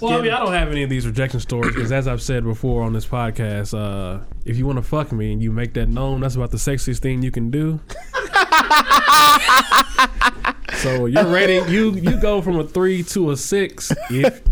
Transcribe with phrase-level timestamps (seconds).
[0.00, 2.44] Well, I mean, I don't have any of these rejection stories because, as I've said
[2.44, 5.88] before on this podcast, uh, if you want to fuck me and you make that
[5.88, 7.80] known, that's about the sexiest thing you can do.
[10.78, 14.42] so your rating, you you go from a three to a six if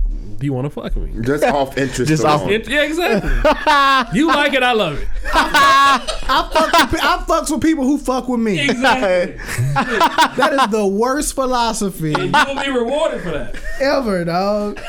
[0.44, 1.10] you want to fuck me.
[1.22, 2.08] Just off interest.
[2.08, 2.70] Just off- interest.
[2.70, 3.30] Yeah, exactly.
[4.18, 5.09] you like it, I love it.
[5.32, 8.60] I fuck with, I fucks with people who fuck with me.
[8.64, 9.36] Exactly.
[9.74, 13.56] That is the worst philosophy and you will be rewarded for that.
[13.80, 14.80] ever, dog.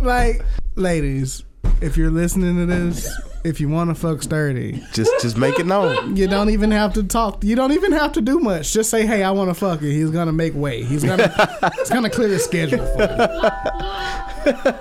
[0.00, 1.44] like, ladies,
[1.80, 3.08] if you're listening to this,
[3.44, 6.16] if you want to fuck sturdy, just just make it known.
[6.16, 7.42] you don't even have to talk.
[7.44, 8.72] You don't even have to do much.
[8.72, 10.82] Just say, "Hey, I want to fuck you." He's gonna make way.
[10.84, 11.28] He's gonna
[11.78, 14.72] he's gonna clear his schedule for you.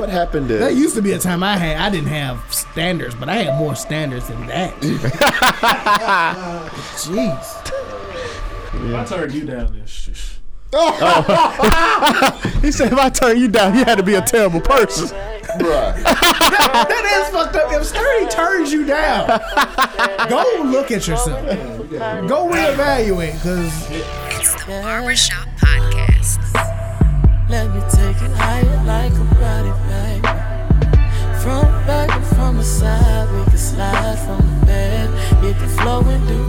[0.00, 0.56] What happened to?
[0.58, 1.76] That used to be a time I had.
[1.76, 4.74] I didn't have standards, but I had more standards than that.
[6.96, 7.70] Jeez.
[8.74, 9.84] If I turned you down, then
[10.74, 12.50] shh.
[12.64, 15.08] He said, if I turn you down, you had to be a terrible person.
[15.58, 15.94] Bruh.
[16.02, 17.70] That is fucked up.
[17.72, 19.28] If Sturdy turns you down,
[20.28, 21.40] go look at yourself.
[22.26, 23.90] Go reevaluate, because
[24.38, 26.38] It's the Barbershop Podcast.
[27.50, 30.28] Let me take it higher like a body, baby.
[31.42, 35.10] Front, back, and from the side, we can slide from the bed.
[35.44, 36.43] Hit the flow and do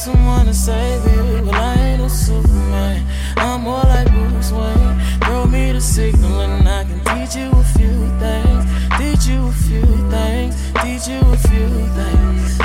[0.00, 1.44] someone to save you.
[1.44, 3.06] Well, I ain't no Superman.
[3.36, 4.98] I'm more like Bruce Wayne.
[5.24, 8.64] Throw me the signal and I can teach you a few things.
[8.96, 10.56] Teach you a few things.
[10.80, 11.68] Teach you a few
[12.00, 12.58] things.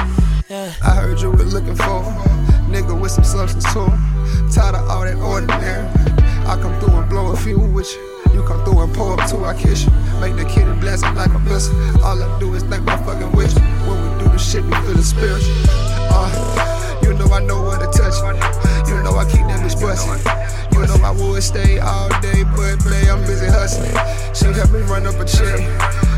[0.50, 0.72] Yeah.
[0.82, 4.50] I heard you were looking for a nigga with some substance to him.
[4.50, 5.88] Tired of all that ordinary.
[6.48, 8.32] I come through and blow a few with you.
[8.34, 9.92] You come through and pour up two, I kiss you.
[10.22, 11.76] Make the kitty bless it like a missile.
[12.02, 13.54] All I do is think my fucking wish.
[13.88, 15.54] When we do the shit, we feel the spiritual.
[16.08, 16.75] Uh,
[17.06, 18.18] you know I know where to touch.
[18.18, 18.90] it.
[18.90, 20.18] You know I keep that bitch bustin'.
[20.74, 23.94] You know I would stay all day, but play, I'm busy hustling.
[24.34, 25.62] She help me run up a check.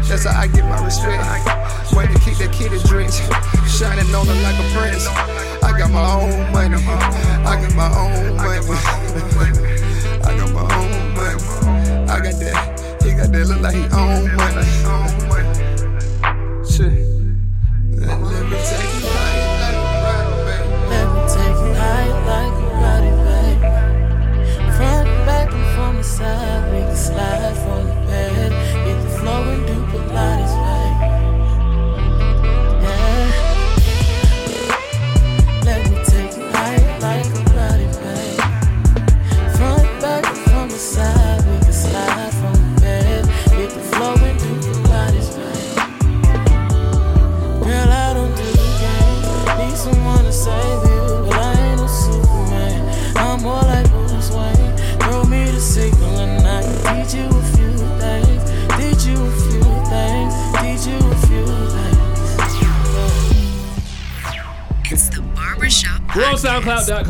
[0.08, 1.20] That's how I get my respect.
[1.92, 3.20] Way to keep that kitty drinks.
[3.68, 5.06] Shining on her like a prince.
[5.60, 6.80] I got my own money.
[6.80, 8.64] I got my own money.
[10.24, 11.44] I got my own money.
[12.08, 13.04] I got that.
[13.04, 15.67] He got that look like he own money.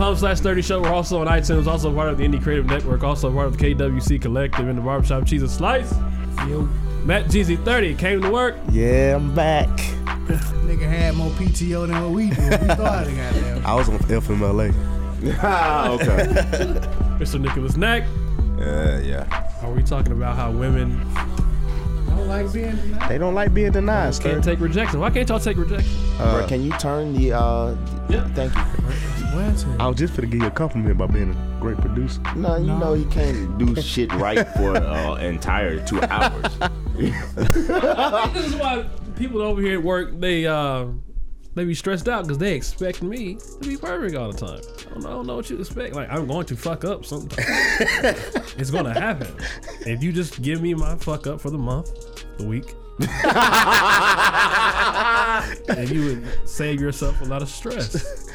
[0.08, 0.82] SoundCloud.com slash 30 Show.
[0.82, 3.66] We're also on iTunes, also part of the Indie Creative Network, also part of the
[3.76, 5.94] KWC Collective in the Barbershop Cheese and Slice.
[7.04, 8.56] Matt GZ30 came to work.
[8.72, 9.68] Yeah, I'm back.
[10.68, 12.42] nigga had more PTO than what we do.
[12.42, 13.62] We thought he got there.
[13.66, 14.74] I was on FMLA.
[15.42, 16.06] ah, okay.
[17.20, 17.40] Mr.
[17.40, 18.04] Nicholas Neck.
[18.60, 19.26] Uh, yeah.
[19.64, 23.10] Are we talking about how women I don't like being denied.
[23.10, 24.52] They don't like being denied, can't sir.
[24.52, 25.00] take rejection?
[25.00, 25.92] Why can't y'all take rejection?
[26.18, 27.34] Bro, can you turn the?
[27.34, 27.76] uh
[28.10, 28.28] Yeah.
[28.34, 28.77] Thank you.
[29.80, 32.22] I was just finna give you a compliment by being a great producer.
[32.36, 36.58] No, you know you can't do shit right for uh, entire two hours.
[36.98, 38.86] this is why
[39.16, 40.86] people over here at work they uh
[41.56, 44.60] they be stressed out because they expect me to be perfect all the time.
[44.60, 45.96] I don't, know, I don't know what you expect.
[45.96, 47.48] Like I'm going to fuck up sometimes.
[48.58, 49.34] it's gonna happen.
[49.82, 51.90] If you just give me my fuck up for the month,
[52.38, 52.76] the week,
[55.70, 58.27] and you would save yourself a lot of stress.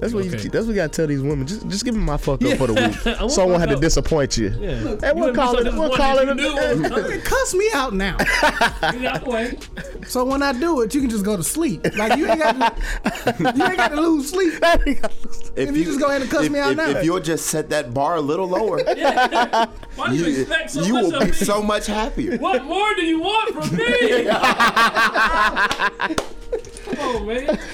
[0.00, 0.42] That's what Okay.
[0.42, 0.50] you.
[0.50, 1.46] That's what you gotta tell these women.
[1.46, 3.68] Just, just give me my fuck up for the week, won't so I won't fuck
[3.68, 4.48] have to disappoint you.
[4.48, 4.56] Yeah.
[4.58, 5.64] Hey, You we'll wouldn't call it.
[5.64, 6.28] We'll disappointed call it.
[6.28, 8.16] you knew it was a- Cuss me out now.
[8.16, 9.58] Get out the way.
[10.06, 11.84] So when I do it, you can just go to sleep.
[11.96, 14.54] Like you ain't got to, you ain't got to lose sleep.
[15.56, 16.88] If you just go ahead and cuss if, me out if, now.
[16.90, 20.94] if you'll just set that bar a little lower, Why you, you, expect so you
[20.94, 21.32] much will of be me?
[21.32, 22.38] so much happier.
[22.38, 24.30] What more do you want from me?
[26.96, 27.58] Come on, man.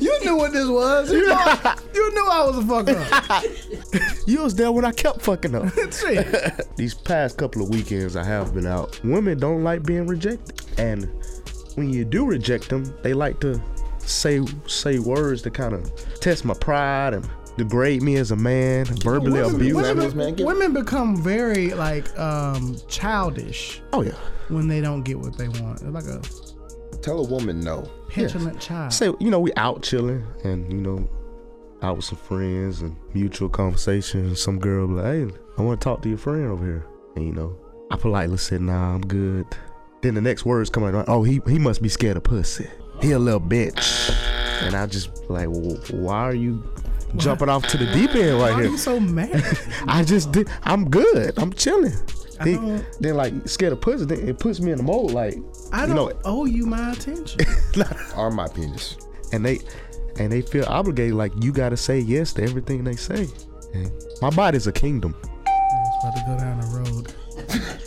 [0.00, 1.12] You knew what this was.
[1.12, 1.28] You, knew,
[1.94, 3.44] you knew I was a fuck up.
[4.26, 5.72] You was there when I kept fucking up.
[6.76, 9.00] These past couple of weekends I have been out.
[9.04, 11.08] Women don't like being rejected, and
[11.74, 13.60] when you do reject them, they like to
[13.98, 17.28] say say words to kind of test my pride and
[17.58, 20.32] degrade me as a man, verbally women, abuse women, me.
[20.32, 24.12] man women become very like um childish Oh yeah.
[24.48, 25.80] when they don't get what they want.
[25.80, 26.22] They're like a
[27.02, 27.90] Tell a woman no.
[28.08, 28.92] petulant child.
[28.92, 31.08] Say, you know, we out chilling and, you know,
[31.82, 34.26] out with some friends and mutual conversation.
[34.26, 35.26] And some girl be like, hey,
[35.58, 36.86] I want to talk to your friend over here.
[37.16, 37.58] And, you know,
[37.90, 39.46] I politely said, nah, I'm good.
[40.00, 42.68] Then the next words come out, oh, he, he must be scared of pussy.
[43.00, 44.16] He a little bitch.
[44.62, 46.62] And I just like, why are you
[47.16, 48.70] jumping off to the deep end Why right are here?
[48.70, 49.42] you so mad?
[49.86, 50.48] I just did.
[50.64, 51.38] I'm good.
[51.38, 51.94] I'm chilling.
[52.42, 54.04] Then, then like scared of pussy.
[54.04, 55.36] Then it puts me in the mode like
[55.72, 57.40] I don't know, owe you my attention.
[58.16, 58.96] Or my penis.
[59.32, 59.60] and they
[60.18, 63.28] and they feel obligated like you got to say yes to everything they say.
[63.74, 65.14] And my body's a kingdom.
[65.24, 67.14] It's about to go down the road.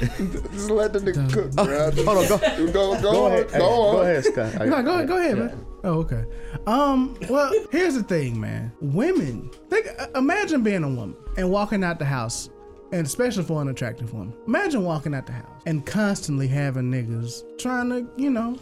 [0.00, 1.90] Just let the nigga cook, bro.
[2.04, 3.48] Hold on, go, Go, go, go on, ahead.
[3.52, 3.94] go on.
[3.96, 4.52] Go ahead, Scott.
[4.58, 5.66] Go ahead, go ahead, go ahead, man.
[5.84, 6.24] Oh, okay.
[6.66, 8.72] Um, well, here's the thing, man.
[8.80, 12.50] Women, think, uh, imagine being a woman and walking out the house,
[12.92, 14.34] and especially for an attractive woman.
[14.46, 18.56] Imagine walking out the house and constantly having niggas trying to, you know,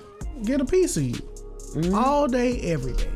[0.45, 3.09] get a piece of you all day, every day.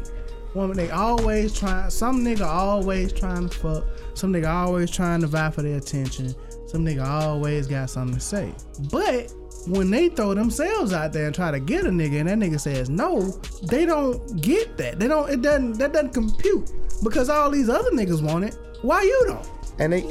[0.54, 1.90] Woman, they always trying.
[1.90, 3.84] Some nigga always trying to fuck.
[4.14, 6.34] Some nigga always trying to vie for their attention.
[6.68, 8.52] Some nigga always got something to say.
[8.92, 9.32] But
[9.66, 12.60] when they throw themselves out there and try to get a nigga, and that nigga
[12.60, 13.22] says no,
[13.70, 14.98] they don't get that.
[14.98, 15.30] They don't.
[15.30, 15.78] It doesn't.
[15.78, 16.70] That doesn't compute
[17.02, 18.56] because all these other niggas want it.
[18.82, 19.50] Why you don't?
[19.78, 20.02] And they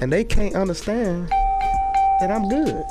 [0.00, 2.82] and they can't understand that I'm good.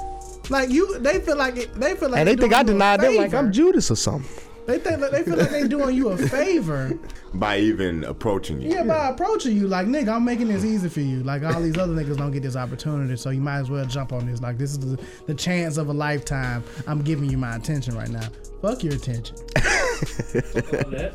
[0.51, 3.15] Like you, they feel like it, they feel like And they think I denied them
[3.15, 3.33] like.
[3.33, 4.29] I'm Judas or something.
[4.65, 6.97] They think like, they feel like they doing you a favor.
[7.33, 8.71] by even approaching you.
[8.71, 11.23] Yeah, by approaching you, like nigga, I'm making this easy for you.
[11.23, 14.13] Like all these other niggas don't get this opportunity, so you might as well jump
[14.13, 14.41] on this.
[14.41, 16.63] Like this is the, the chance of a lifetime.
[16.87, 18.27] I'm giving you my attention right now.
[18.61, 19.35] Fuck your attention.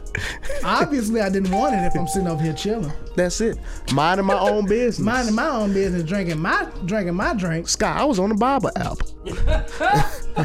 [0.65, 3.59] Obviously, I didn't want it if I'm sitting over here chilling, That's it.
[3.93, 5.05] Minding my own business.
[5.05, 7.73] minding my own business, drinking my drinking my drinks.
[7.73, 9.07] Scott, I was on the Bible album.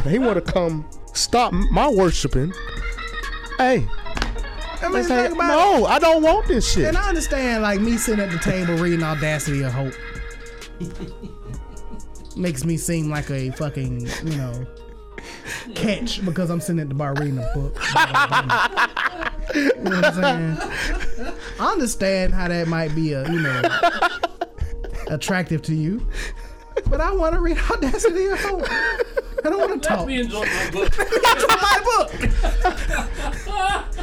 [0.10, 2.54] he want to come stop my worshiping.
[3.62, 3.88] Hey,
[4.82, 6.86] I mean, about no, I don't want this shit.
[6.86, 9.94] And I understand, like me sitting at the table reading Audacity of Hope.
[12.36, 14.66] Makes me seem like a fucking, you know,
[15.76, 17.76] catch because I'm sitting at the bar reading a book.
[19.54, 21.34] you know what I'm saying?
[21.60, 23.62] I understand how that might be a, you know,
[25.08, 26.04] attractive to you.
[26.88, 28.68] But I want to read Audacity of Hope.
[29.44, 30.08] I don't want to Let talk.
[30.08, 30.98] me enjoy my book.
[30.98, 32.12] my book.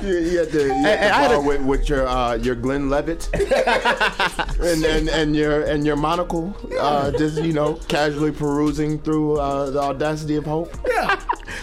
[0.03, 2.07] You, you had to, you had Hey, to I had bar a- with, with your
[2.07, 8.31] uh, your Glenlivet and, and and your and your monocle, uh, just you know casually
[8.33, 10.77] perusing through uh, the audacity of hope.
[10.87, 11.18] Yeah.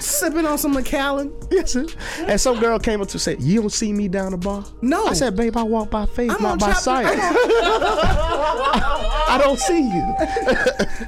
[0.06, 1.34] Sipping on some Macallan.
[1.52, 1.86] Yes, sir.
[2.20, 5.06] And some girl came up to say, "You don't see me down the bar." No.
[5.08, 7.06] I said, "Babe, I walk by faith, I'm not by chapter- sight.
[7.08, 7.36] I'm
[9.28, 10.16] I don't see you.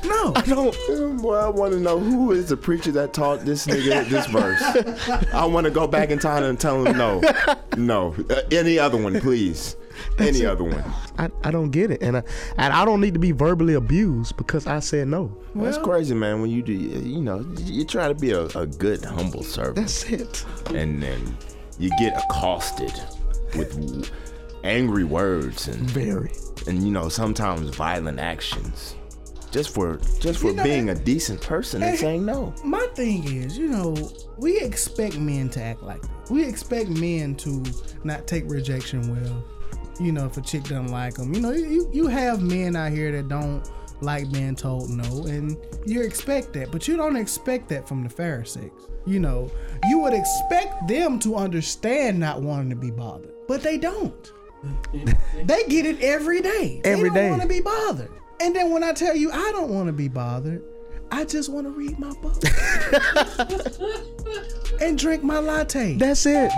[0.09, 0.33] No.
[0.35, 4.07] I don't." Boy, I want to know who is the preacher that taught this nigga
[4.09, 4.61] this verse.
[5.33, 7.21] I want to go back in time and tell him no,
[7.77, 9.75] no, uh, any other one, please,
[10.19, 10.83] any other one.
[11.17, 12.23] I, I don't get it, and I
[12.57, 15.35] and I don't need to be verbally abused because I said no.
[15.55, 16.41] That's crazy, man.
[16.41, 19.75] When you do, you know, you try to be a, a good, humble servant.
[19.77, 20.45] That's it.
[20.73, 21.37] and then
[21.79, 22.93] you get accosted
[23.55, 24.11] with
[24.63, 26.31] angry words and Very.
[26.67, 28.95] and you know sometimes violent actions
[29.51, 33.23] just for just for You know, being a decent person and saying no My thing
[33.31, 33.95] is, you know,
[34.37, 36.29] we expect men to act like that.
[36.29, 37.63] We expect men to
[38.03, 39.43] not take rejection well.
[39.99, 42.91] You know, if a chick doesn't like them, you know, you you have men out
[42.91, 43.67] here that don't
[44.01, 48.09] like being told no, and you expect that, but you don't expect that from the
[48.09, 48.71] Pharisees.
[49.05, 49.49] You know,
[49.89, 54.31] you would expect them to understand not wanting to be bothered, but they don't.
[55.45, 56.81] they get it every day.
[56.83, 58.11] Every they don't want to be bothered.
[58.39, 60.63] And then when I tell you I don't want to be bothered,
[61.11, 62.43] I just want to read my book
[64.81, 65.95] and drink my latte.
[65.95, 66.51] That's it.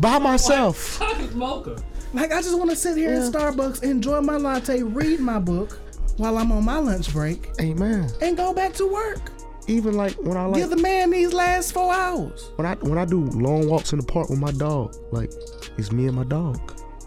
[0.00, 0.98] By myself.
[0.98, 1.82] Chocolate mocha.
[2.14, 5.78] Like I just want to sit here in Starbucks, enjoy my latte, read my book
[6.16, 8.10] while I'm on my lunch break, Amen.
[8.20, 9.30] and go back to work.
[9.66, 12.50] Even like when I like Give the man these last four hours.
[12.56, 15.30] when I when I do long walks in the park with my dog, like
[15.76, 16.58] it's me and my dog.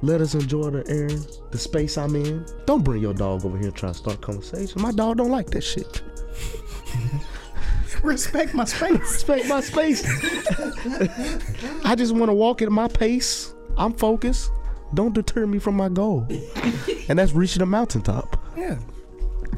[0.03, 1.09] Let us enjoy the air,
[1.51, 2.45] the space I'm in.
[2.65, 4.81] Don't bring your dog over here and try to start a conversation.
[4.81, 6.01] My dog don't like that shit.
[8.03, 8.97] Respect my space.
[8.99, 10.03] Respect my space.
[11.85, 13.53] I just want to walk at my pace.
[13.77, 14.49] I'm focused.
[14.93, 16.27] Don't deter me from my goal,
[17.09, 18.37] and that's reaching the mountaintop.
[18.57, 18.77] Yeah.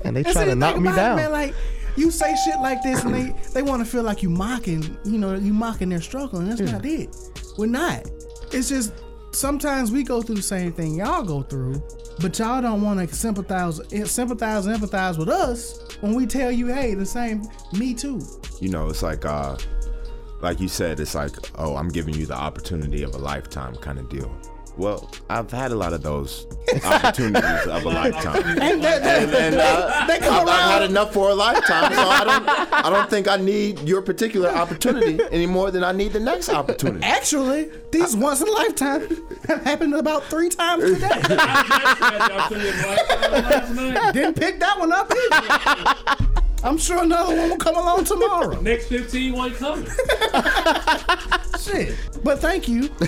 [0.05, 1.15] And they And try see, to the knock thing me about it, down.
[1.15, 1.55] man, like
[1.95, 5.17] you say shit like this, and they they want to feel like you mocking, you
[5.17, 7.15] know, you mocking their struggle, and that's not it.
[7.57, 8.03] We're not.
[8.51, 8.93] It's just
[9.31, 11.81] sometimes we go through the same thing y'all go through,
[12.21, 13.79] but y'all don't want to sympathize,
[14.11, 17.43] sympathize and empathize with us when we tell you, hey, the same,
[17.77, 18.21] me too.
[18.59, 19.57] You know, it's like uh
[20.41, 23.97] like you said, it's like, oh, I'm giving you the opportunity of a lifetime kind
[23.97, 24.35] of deal.
[24.75, 26.47] Well, I've had a lot of those
[26.83, 28.43] opportunities of a lifetime.
[28.59, 31.93] And that, that- And, and uh, They come I've, I've had enough for a lifetime,
[31.93, 32.49] so I don't.
[32.85, 36.49] I don't think I need your particular opportunity any more than I need the next
[36.49, 37.05] opportunity.
[37.05, 39.07] Actually, these once in a lifetime
[39.47, 41.07] have happened about three times today.
[44.11, 46.27] Didn't pick that one up either.
[46.63, 48.59] I'm sure another one will come along tomorrow.
[48.61, 49.85] Next 15 one coming.
[51.63, 51.95] Shit.
[52.23, 52.89] But thank you.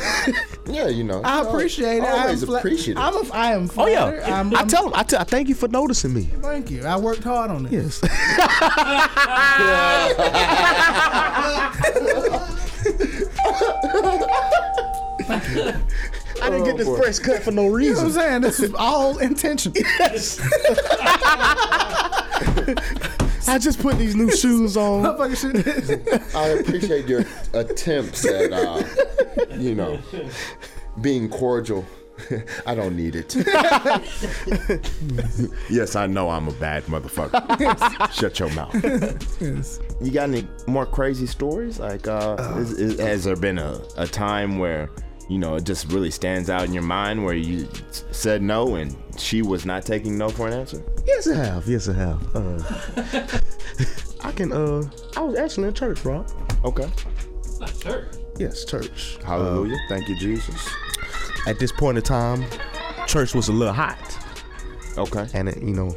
[0.68, 1.22] Yeah, you know.
[1.24, 2.10] I you know, appreciate it.
[2.10, 3.00] Always I'm fla- appreciate it.
[3.00, 4.06] I'm a, I am Oh yeah,
[4.40, 4.94] I'm, I I'm- tell him.
[4.96, 6.24] I, thank you for noticing me.
[6.42, 6.84] Thank you.
[6.84, 7.72] I worked hard on it.
[7.72, 8.02] Yes.
[16.42, 18.42] I didn't get this oh, fresh cut for no You know what I'm saying?
[18.42, 19.82] This is all intentional.
[23.48, 25.06] I just put these new shoes on.
[26.36, 28.84] I appreciate your attempts at, uh,
[29.58, 30.00] you know,
[31.02, 31.86] being cordial.
[32.66, 33.36] I don't need it.
[35.70, 38.12] Yes, I know I'm a bad motherfucker.
[38.14, 38.74] Shut your mouth.
[39.42, 39.80] Yes.
[40.02, 41.78] You got any more crazy stories?
[41.80, 44.90] Like, uh, is, is, has there been a, a time where,
[45.30, 47.68] you know, it just really stands out in your mind where you
[48.12, 50.84] said no and she was not taking no for an answer?
[51.06, 51.68] Yes, I have.
[51.68, 52.36] Yes, I have.
[52.36, 53.40] Uh,
[54.28, 54.52] I can.
[54.52, 54.84] Uh,
[55.18, 56.30] I was actually in church, Rob.
[56.64, 56.90] Okay.
[57.82, 58.08] Sure.
[58.38, 59.18] Yes, church.
[59.26, 59.78] Hallelujah.
[59.90, 60.70] Thank you, Jesus.
[61.48, 62.44] At this point in time,
[63.08, 63.98] church was a little hot,
[64.98, 65.26] Okay.
[65.34, 65.96] and it, you know,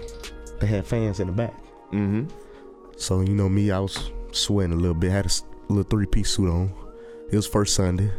[0.60, 1.54] they had fans in the back.
[1.92, 2.28] Mm-hmm.
[2.96, 5.10] So you know me, I was sweating a little bit.
[5.10, 5.30] I Had a
[5.72, 6.72] little three piece suit on.
[7.30, 8.10] It was first Sunday.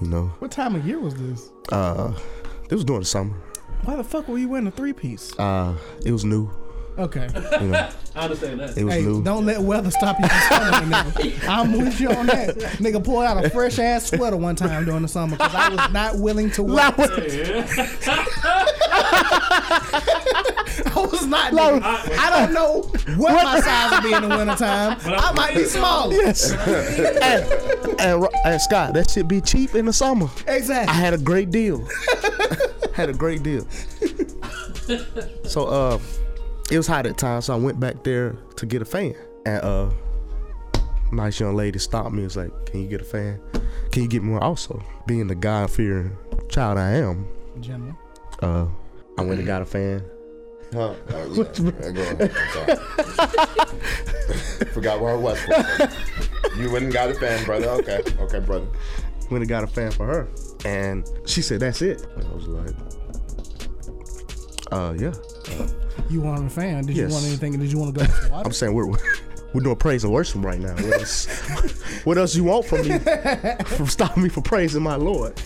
[0.00, 1.50] You know, What time of year was this?
[1.72, 2.12] uh,
[2.68, 3.34] it was during the summer.
[3.84, 5.38] Why the fuck were you wearing a three piece?
[5.38, 5.74] Uh,
[6.04, 6.50] it was new.
[6.96, 7.28] Okay.
[7.60, 8.76] You know, I understand that.
[8.78, 9.22] it was Hey, new.
[9.22, 11.48] don't let weather stop you from summer, nigga.
[11.48, 12.56] I'm with you on that.
[12.78, 15.92] Nigga pulled out a fresh ass sweater one time during the summer because I was
[15.92, 17.64] not willing to wear it.
[20.86, 21.52] I was not.
[21.52, 21.80] nigga.
[21.82, 22.82] I don't know
[23.16, 24.98] what my size would be in the wintertime.
[25.04, 26.14] I might be smaller.
[26.14, 26.52] Yes.
[26.52, 30.28] and, and, and Scott, that should be cheap in the summer.
[30.46, 30.90] Exactly.
[30.90, 31.86] I had a great deal.
[32.94, 33.66] had a great deal.
[35.44, 35.98] So uh
[36.70, 39.14] it was hot at times, so I went back there to get a fan.
[39.46, 39.90] And uh
[41.12, 43.40] nice young lady stopped me and was like, Can you get a fan?
[43.92, 44.82] Can you get me one also?
[45.06, 46.16] Being the God fearing
[46.48, 47.26] child I am,
[47.60, 47.96] Gentlemen.
[48.42, 48.66] Uh
[49.18, 50.02] I went and got a fan.
[50.72, 50.94] Huh?
[51.10, 51.44] Oh, yeah.
[51.82, 52.32] Yeah, go ahead.
[52.34, 52.76] I'm sorry.
[54.72, 55.38] Forgot where I was.
[55.40, 55.52] for.
[56.60, 57.68] You went and got a fan, brother.
[57.68, 58.02] Okay.
[58.20, 58.66] Okay, brother.
[59.30, 60.28] Went and got a fan for her.
[60.64, 62.04] And she said, That's it.
[62.16, 62.74] And I was like,
[64.72, 65.12] uh yeah.
[66.10, 66.84] You wanted a fan?
[66.86, 67.08] Did Yes.
[67.10, 67.52] you want anything?
[67.58, 68.42] Did you want to go with water?
[68.46, 70.74] I'm saying we're we're doing praise and worship right now.
[70.74, 71.26] What else?
[72.04, 72.98] what else you want from me?
[73.76, 75.40] From stopping me from praising my Lord?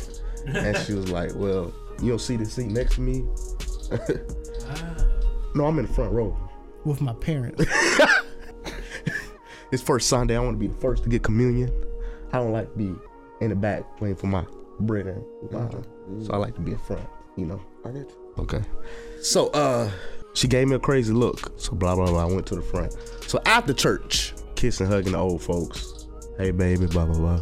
[0.47, 3.25] And she was like, "Well, you don't see the seat next to me."
[5.55, 6.37] no, I'm in the front row.
[6.85, 7.65] with my parents.
[9.71, 10.37] It's first Sunday.
[10.37, 11.71] I want to be the first to get communion.
[12.33, 12.95] I don't like to be
[13.41, 14.45] in the back waiting for my
[14.81, 15.85] bread and wine.
[16.25, 17.07] So I like to be in front.
[17.37, 17.61] You know.
[17.85, 18.35] I get you.
[18.39, 18.63] Okay.
[19.21, 19.91] So uh
[20.35, 21.53] she gave me a crazy look.
[21.59, 22.23] So blah blah blah.
[22.23, 22.97] I went to the front.
[23.27, 26.07] So after church, kissing, hugging the old folks.
[26.39, 27.41] Hey baby, blah blah blah.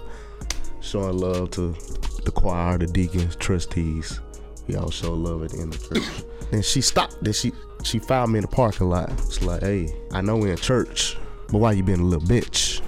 [0.80, 1.76] Showing love to
[2.24, 4.20] the choir, the deacons, trustees.
[4.66, 6.04] We all show love at the end of church.
[6.50, 7.22] then she stopped.
[7.22, 7.52] Then she
[7.84, 9.10] she found me in the parking lot.
[9.12, 11.16] It's like, hey, I know we're in church,
[11.50, 12.80] but why you being a little bitch?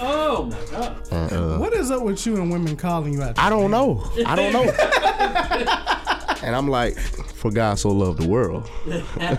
[0.00, 1.12] Oh my god.
[1.12, 3.38] And, uh, what is up with you and women calling you out?
[3.38, 4.04] I don't know.
[4.26, 4.64] I don't know.
[6.42, 8.68] and I'm like, for God so loved the world.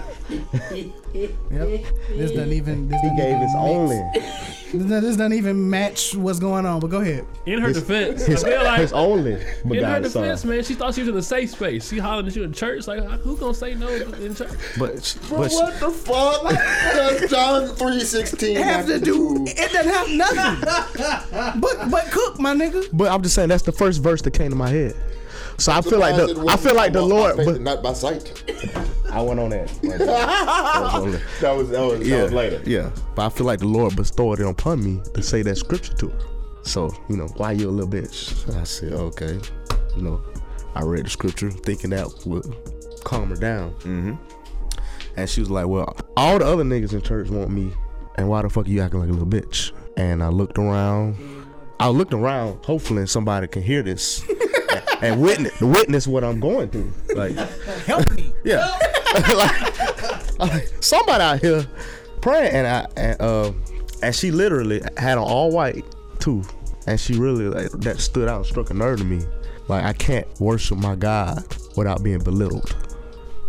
[1.13, 1.85] Yep.
[2.09, 2.87] This doesn't even.
[2.89, 3.55] This He doesn't gave even his mix.
[3.55, 4.01] only.
[4.73, 6.79] This, this doesn't even match what's going on.
[6.79, 7.27] But go ahead.
[7.45, 10.23] In her defense, His, I feel like his only in her begotten son.
[10.23, 11.87] defense, man, she thought she was in a safe space.
[11.87, 12.87] She hollering at you in church.
[12.87, 14.49] Like, who gonna say no in church?
[14.79, 16.41] But, she- but she- What the fuck?
[16.51, 18.55] That's John three sixteen.
[18.55, 19.43] Have to do.
[19.45, 21.61] It doesn't have nothing.
[21.61, 22.89] but but cook, my nigga.
[22.91, 24.95] but I'm just saying that's the first verse that came to my head.
[25.57, 27.37] So I feel like the I feel like the Lord.
[27.37, 28.43] But not by sight.
[29.11, 29.71] I went on that.
[29.83, 30.07] Right there.
[30.07, 31.21] That was on there.
[31.41, 32.61] That was that was, that was later.
[32.65, 32.91] yeah.
[33.15, 36.09] But I feel like the Lord bestowed it upon me to say that scripture to
[36.09, 36.19] her.
[36.63, 38.53] So you know, why you a little bitch?
[38.59, 39.39] I said, okay.
[39.95, 40.21] You know,
[40.75, 42.45] I read the scripture thinking that would
[43.03, 43.71] calm her down.
[43.81, 44.13] Mm-hmm.
[45.15, 47.71] And she was like, well, all the other niggas in church want me,
[48.15, 49.71] and why the fuck are you acting like a little bitch?
[49.95, 51.17] And I looked around.
[51.79, 54.23] I looked around, hopefully somebody can hear this.
[55.03, 56.91] and witness witness what I'm going through.
[57.15, 57.35] Like
[57.85, 58.33] Help me.
[58.43, 58.77] yeah,
[59.35, 61.67] like, like, somebody out here
[62.21, 63.51] praying, and I and, uh,
[64.01, 65.85] and she literally had an all white
[66.19, 66.43] too,
[66.87, 69.21] and she really like that stood out, and struck a nerve to me.
[69.67, 71.43] Like I can't worship my God
[71.75, 72.75] without being belittled.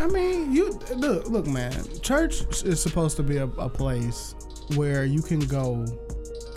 [0.00, 1.72] I mean, you look, look, man.
[2.02, 4.34] Church is supposed to be a, a place
[4.74, 5.86] where you can go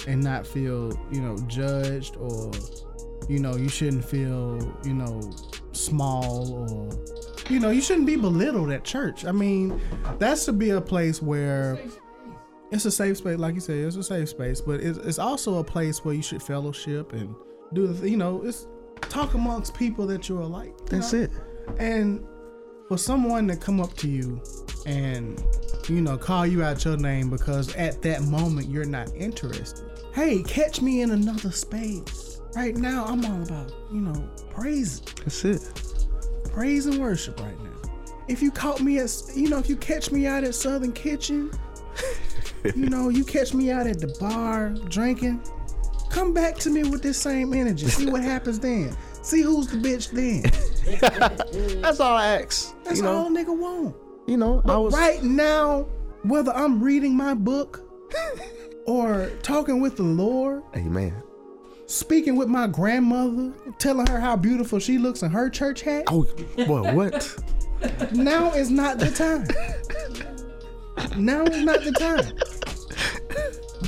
[0.07, 2.51] and not feel, you know, judged or,
[3.27, 5.21] you know, you shouldn't feel, you know,
[5.71, 9.25] small or, you know, you shouldn't be belittled at church.
[9.25, 9.79] I mean,
[10.19, 11.79] that's to be a place where
[12.71, 15.59] it's a safe space, like you said, it's a safe space, but it's, it's also
[15.59, 17.35] a place where you should fellowship and
[17.73, 18.67] do the, you know, it's
[19.01, 20.67] talk amongst people that you're alike.
[20.67, 21.21] you That's know?
[21.21, 21.31] it.
[21.79, 22.25] And
[22.87, 24.41] for someone to come up to you
[24.85, 25.43] and
[25.89, 29.85] you know call you out your name because at that moment you're not interested.
[30.13, 32.26] Hey, catch me in another space.
[32.57, 35.61] Right now I'm all about, you know, praise, That's it.
[36.51, 37.91] praise and worship right now.
[38.27, 41.51] If you caught me at you know, if you catch me out at Southern Kitchen,
[42.75, 45.39] you know, you catch me out at the bar drinking,
[46.09, 47.85] come back to me with this same energy.
[47.89, 48.97] See what happens then.
[49.21, 50.41] See who's the bitch then.
[51.83, 52.75] That's all I ask.
[52.85, 53.95] That's you know, all nigga want.
[54.25, 55.83] you know, I But was right now,
[56.23, 57.87] whether I'm reading my book
[58.87, 61.13] or talking with the Lord, Amen.
[61.87, 66.25] Speaking with my grandmother, telling her how beautiful she looks in her church hat, Oh,
[66.65, 67.35] boy, what?
[68.13, 69.47] now is not the time.
[71.17, 72.33] Now is not the time.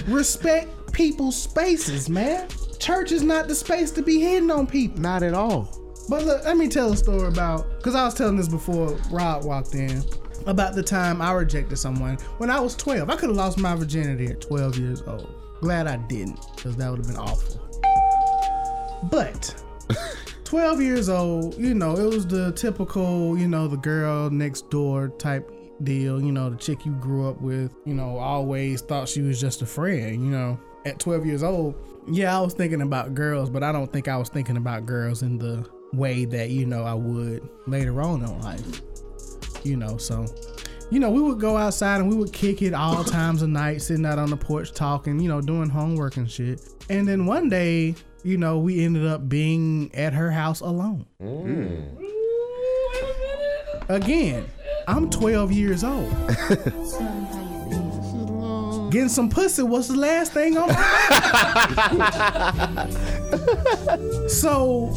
[0.07, 2.47] Respect people's spaces, man.
[2.79, 5.01] Church is not the space to be hitting on people.
[5.01, 5.67] Not at all.
[6.07, 9.43] But look, let me tell a story about because I was telling this before Rod
[9.45, 10.03] walked in
[10.47, 13.09] about the time I rejected someone when I was 12.
[13.09, 15.29] I could have lost my virginity at 12 years old.
[15.61, 17.59] Glad I didn't because that would have been awful.
[19.03, 19.63] But
[20.43, 25.09] 12 years old, you know, it was the typical, you know, the girl next door
[25.09, 25.51] type
[25.83, 29.39] deal, you know, the chick you grew up with, you know, always thought she was
[29.39, 30.59] just a friend, you know.
[30.85, 31.75] At 12 years old,
[32.09, 35.23] yeah, I was thinking about girls, but I don't think I was thinking about girls
[35.23, 38.81] in the way that, you know, I would later on in life.
[39.63, 40.25] You know, so
[40.89, 43.81] you know, we would go outside and we would kick it all times of night,
[43.81, 46.61] sitting out on the porch talking, you know, doing homework and shit.
[46.89, 51.05] And then one day, you know, we ended up being at her house alone.
[51.21, 51.85] Mm.
[53.87, 54.45] Again,
[54.87, 56.09] I'm 12 years old.
[58.91, 60.75] Getting some pussy was the last thing on my
[62.77, 62.93] mind.
[64.31, 64.87] so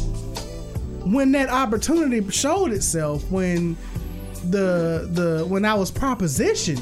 [1.05, 3.77] when that opportunity showed itself, when
[4.49, 6.81] the the when I was propositioned,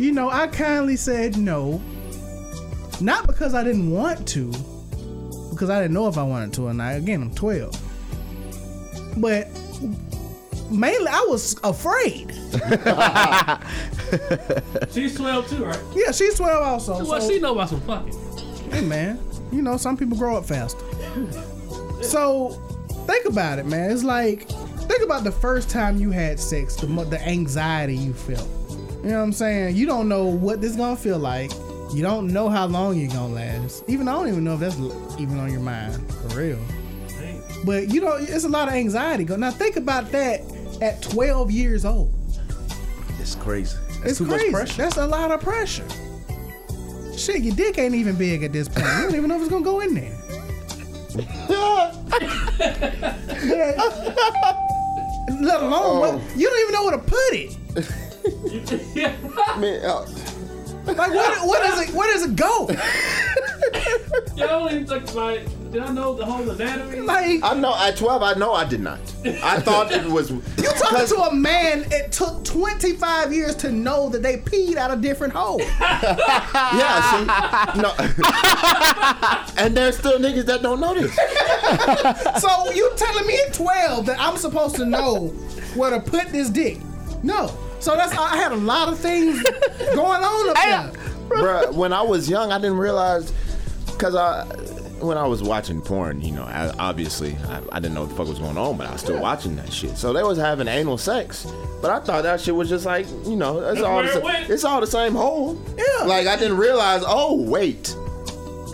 [0.00, 1.80] you know, I kindly said no.
[3.00, 4.52] Not because I didn't want to,
[5.50, 6.96] because I didn't know if I wanted to or not.
[6.96, 7.74] Again, I'm 12.
[9.16, 9.48] But
[10.70, 12.32] mainly I was afraid.
[14.92, 15.80] She's 12 too, right?
[15.94, 17.04] Yeah, she's 12 also.
[17.04, 18.16] What so- she know about some fucking?
[18.70, 19.18] Hey man,
[19.50, 20.84] you know some people grow up faster.
[22.02, 22.50] So
[23.06, 23.90] think about it, man.
[23.90, 28.48] It's like think about the first time you had sex, the the anxiety you felt.
[29.02, 29.76] You know what I'm saying?
[29.76, 31.50] You don't know what this gonna feel like.
[31.92, 33.82] You don't know how long you're gonna last.
[33.88, 34.76] Even I don't even know if that's
[35.18, 36.58] even on your mind for real.
[37.64, 39.24] But you know, it's a lot of anxiety.
[39.24, 39.50] Go now.
[39.50, 40.40] Think about that
[40.80, 42.12] at 12 years old.
[43.18, 43.76] It's crazy.
[43.98, 44.50] That's It's too crazy.
[44.50, 44.82] much pressure.
[44.82, 45.86] That's a lot of pressure.
[47.16, 48.86] Shit, your dick ain't even big at this point.
[48.86, 50.16] You don't even know if it's gonna go in there.
[55.40, 57.56] Let alone, what, you don't even know where to put it.
[59.60, 60.06] Man, uh,
[60.84, 61.94] Like, what, what is it?
[61.94, 62.68] Where does it go?
[64.36, 67.00] Y'all don't even like, did I know the whole anatomy?
[67.00, 68.98] Like, I know at 12, I know I did not.
[69.24, 70.30] I thought it was.
[70.30, 71.84] you talking to a man?
[71.90, 75.60] It took 25 years to know that they peed out a different hole.
[76.70, 77.80] Yeah, see?
[77.80, 77.92] No.
[79.64, 81.14] and there's still niggas that don't know this.
[82.40, 85.28] So you telling me at 12 that I'm supposed to know
[85.74, 86.78] where to put this dick?
[87.22, 87.56] No.
[87.80, 89.42] So that's I had a lot of things
[89.94, 91.02] going on up there.
[91.30, 93.32] Bruh, when I was young, I didn't realize.
[93.86, 94.44] Because I.
[95.00, 98.16] When I was watching porn, you know, I, obviously I, I didn't know what the
[98.16, 99.96] fuck was going on, but I was still watching that shit.
[99.96, 103.34] So they was having anal sex, but I thought that shit was just like, you
[103.34, 105.58] know, it's all the, it it's all the same hole.
[105.78, 106.04] Yeah.
[106.04, 107.02] Like I didn't realize.
[107.06, 107.96] Oh wait,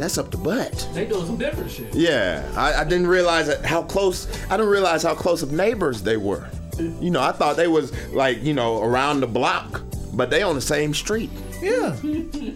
[0.01, 0.89] that's up the butt.
[0.95, 1.95] They doing some different shit.
[1.95, 4.27] Yeah, I, I didn't realize how close.
[4.51, 6.49] I didn't realize how close of neighbors they were.
[6.79, 9.83] You know, I thought they was like you know around the block,
[10.15, 11.31] but they on the same street
[11.63, 11.97] Yeah.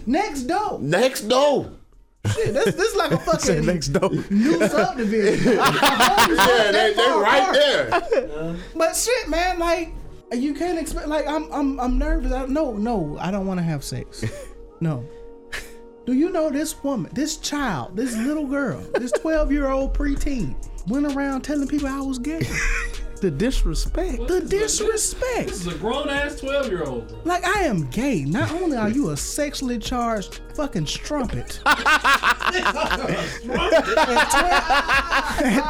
[0.05, 0.79] Next door.
[0.79, 1.71] next door.
[2.35, 4.11] Shit, this, this is like a fucking next door.
[4.29, 5.57] new subdivision.
[5.57, 8.55] Yeah, they, they right there.
[8.75, 9.91] But shit, man, like
[10.31, 11.07] you can't expect.
[11.07, 12.31] Like I'm, I'm, I'm nervous.
[12.31, 14.23] I, no, no, I don't want to have sex.
[14.79, 15.03] No.
[16.05, 20.55] Do you know this woman, this child, this little girl, this 12 year old preteen
[20.87, 22.41] went around telling people I was gay?
[23.21, 24.27] The disrespect.
[24.27, 25.49] The disrespect.
[25.49, 27.23] This is a grown ass 12 year old.
[27.23, 28.23] Like I am gay.
[28.23, 31.61] Not only are you a sexually charged fucking strumpet.
[31.65, 31.77] at,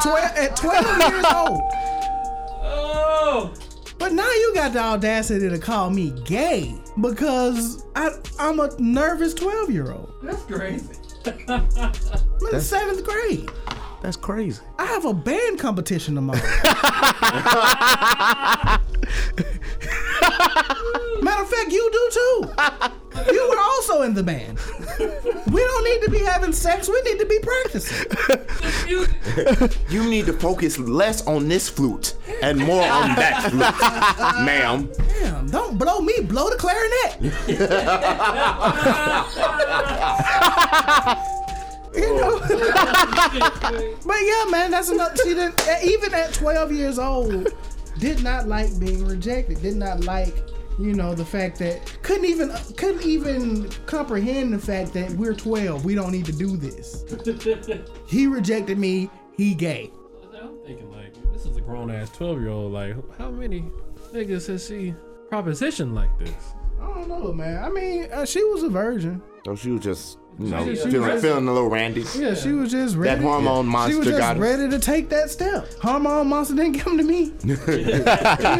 [0.02, 1.60] 12, at 12 years old.
[2.64, 3.52] Oh!
[3.98, 9.34] But now you got the audacity to call me gay because I, I'm a nervous
[9.34, 10.14] 12 year old.
[10.22, 10.94] That's crazy.
[11.48, 11.68] I'm
[12.50, 13.50] in seventh grade.
[14.02, 14.60] That's crazy.
[14.78, 16.38] I have a band competition tomorrow.
[21.22, 22.50] Matter of fact, you do too.
[23.32, 24.58] You were also in the band.
[24.98, 26.88] We don't need to be having sex.
[26.88, 28.06] We need to be practicing.
[28.88, 29.06] You-
[29.88, 34.90] You need to focus less on this flute and more on that flute, ma'am.
[35.20, 36.14] Damn, don't blow me.
[36.22, 37.18] Blow the clarinet.
[41.94, 42.38] you know.
[44.04, 45.16] But yeah, man, that's enough.
[45.22, 47.48] She didn't even at 12 years old
[47.98, 49.62] did not like being rejected.
[49.62, 50.34] Did not like,
[50.78, 55.84] you know, the fact that couldn't even couldn't even comprehend the fact that we're 12.
[55.84, 57.04] We don't need to do this.
[58.06, 59.08] He rejected me.
[59.36, 59.90] He gay.
[60.34, 62.72] I'm thinking like this is a grown ass 12 year old.
[62.72, 63.64] Like how many
[64.12, 64.94] niggas has she
[65.30, 66.54] propositioned like this?
[66.80, 67.62] I don't know, man.
[67.62, 69.22] I mean, uh, she was a virgin.
[69.46, 72.04] So she was just, you know, She- she feeling, was- feeling a little randy.
[72.16, 73.20] Yeah, she was just ready.
[73.20, 75.66] That hormone She monster was just got ready to take that step.
[75.80, 77.32] Hormone monster didn't come to me.
[77.44, 77.56] you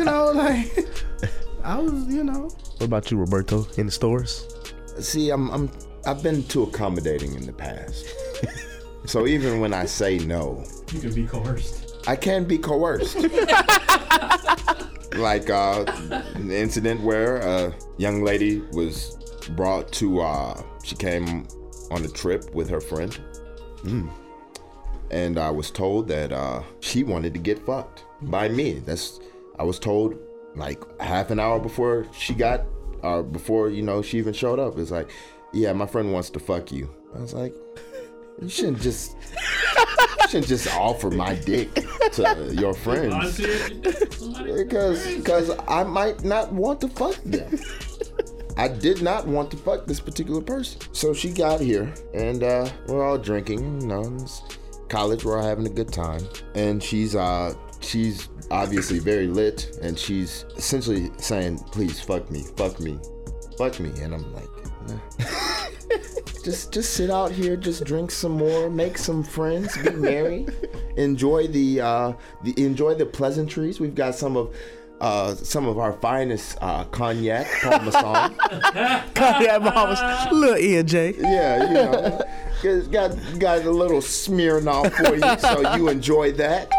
[0.05, 0.87] know, like
[1.65, 2.45] I was, you know.
[2.79, 3.67] What about you, Roberto?
[3.77, 4.47] In the stores?
[4.99, 5.71] See, I'm, I'm,
[6.07, 8.07] I've been too accommodating in the past.
[9.07, 11.97] so even when I say no, You can be coerced.
[12.07, 13.17] I can be coerced.
[15.17, 15.85] like uh,
[16.35, 19.17] an incident where a young lady was
[19.57, 20.21] brought to.
[20.21, 21.47] Uh, she came
[21.93, 23.19] on a trip with her friend,
[25.11, 28.81] and I was told that uh, she wanted to get fucked by me.
[28.81, 29.21] That's
[29.59, 30.17] I was told
[30.57, 32.63] like half an hour before she got,
[33.03, 34.79] or before you know she even showed up.
[34.79, 35.11] It's like,
[35.53, 36.91] yeah, my friend wants to fuck you.
[37.15, 37.55] I was like,
[38.41, 39.17] you shouldn't just.
[40.23, 41.75] you shouldn't just offer my dick
[42.13, 43.37] to your friends
[44.47, 47.59] because because I might not want to fuck them.
[48.57, 50.81] I did not want to fuck this particular person.
[50.93, 53.81] So she got here, and uh, we're all drinking.
[53.81, 54.27] You know,
[54.89, 55.25] college.
[55.25, 56.23] We're all having a good time,
[56.55, 62.79] and she's uh she's obviously very lit, and she's essentially saying, "Please fuck me, fuck
[62.79, 62.99] me,
[63.59, 64.49] fuck me," and I'm like.
[66.45, 70.45] Just just sit out here, just drink some more, make some friends, be merry,
[70.97, 72.13] enjoy the uh,
[72.43, 73.79] the enjoy the pleasantries.
[73.79, 74.53] We've got some of
[75.03, 78.37] uh, some of our finest uh, cognac, Parmesan.
[78.73, 80.33] yeah, mamas.
[80.33, 81.19] Little EJ.
[81.19, 82.21] yeah, you know,
[82.63, 86.71] got got got a little Smirnoff for you, so you enjoy that.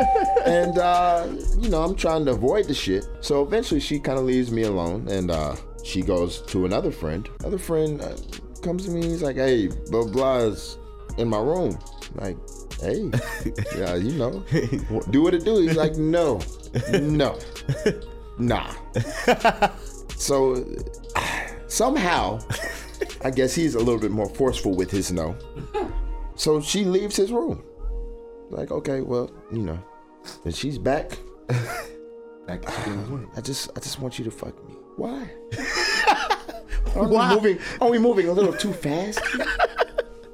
[0.46, 1.28] And uh,
[1.60, 3.06] you know, I'm trying to avoid the shit.
[3.20, 7.30] So eventually, she kind of leaves me alone, and uh, she goes to another friend.
[7.44, 8.16] Other friend uh,
[8.62, 9.04] comes to me.
[9.04, 10.78] He's like, "Hey, blah blah is
[11.18, 11.78] in my room."
[12.16, 12.38] Like,
[12.80, 13.12] hey,
[13.78, 14.44] yeah, you know,
[15.10, 15.58] do what it do.
[15.58, 16.40] He's like, no,
[16.94, 17.40] no,
[18.38, 18.74] nah.
[20.24, 20.64] So
[21.68, 22.40] somehow,
[23.26, 25.36] I guess he's a little bit more forceful with his no.
[26.36, 27.62] So she leaves his room.
[28.50, 29.80] Like, okay, well, you know,
[30.46, 31.18] and she's back.
[32.48, 32.62] Back.
[33.38, 34.76] I just, I just want you to fuck me.
[34.98, 35.30] Why?
[36.96, 37.60] Are we moving?
[37.80, 39.22] Are we moving a little too fast?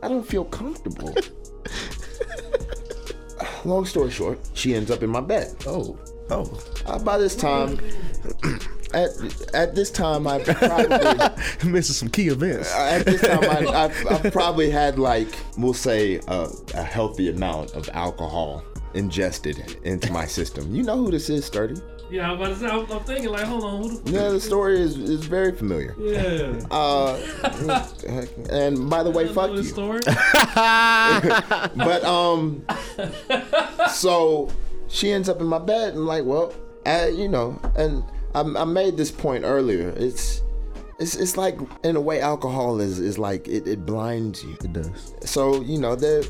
[0.02, 1.16] I don't feel comfortable.
[3.64, 5.56] Long story short, she ends up in my bed.
[5.68, 6.00] Oh.
[6.30, 6.62] Oh.
[6.86, 7.80] Uh, by this time,
[8.94, 9.10] at
[9.54, 12.74] at this time, I probably Missing some key events.
[12.76, 17.72] at this time I, I've, I've probably had like we'll say a, a healthy amount
[17.74, 18.64] of alcohol
[18.94, 20.74] ingested into my system.
[20.76, 21.76] You know who this is, Sturdy?
[22.12, 24.40] Yeah, I'm about to say, I'm, I'm thinking like, hold on, who the Yeah, the
[24.40, 25.96] story is is very familiar.
[26.00, 26.60] Yeah.
[26.72, 27.16] Uh,
[28.50, 29.64] and by the way, I fuck know you.
[29.64, 30.00] story.
[30.56, 32.66] But um,
[33.92, 34.50] so
[34.90, 36.54] she ends up in my bed, and like, well,
[36.86, 39.94] uh, you know, and I, I made this point earlier.
[39.96, 40.42] It's
[41.00, 44.58] it's it's like in a way, alcohol is is like it, it blinds you.
[44.64, 45.16] It does.
[45.22, 46.24] So you know there.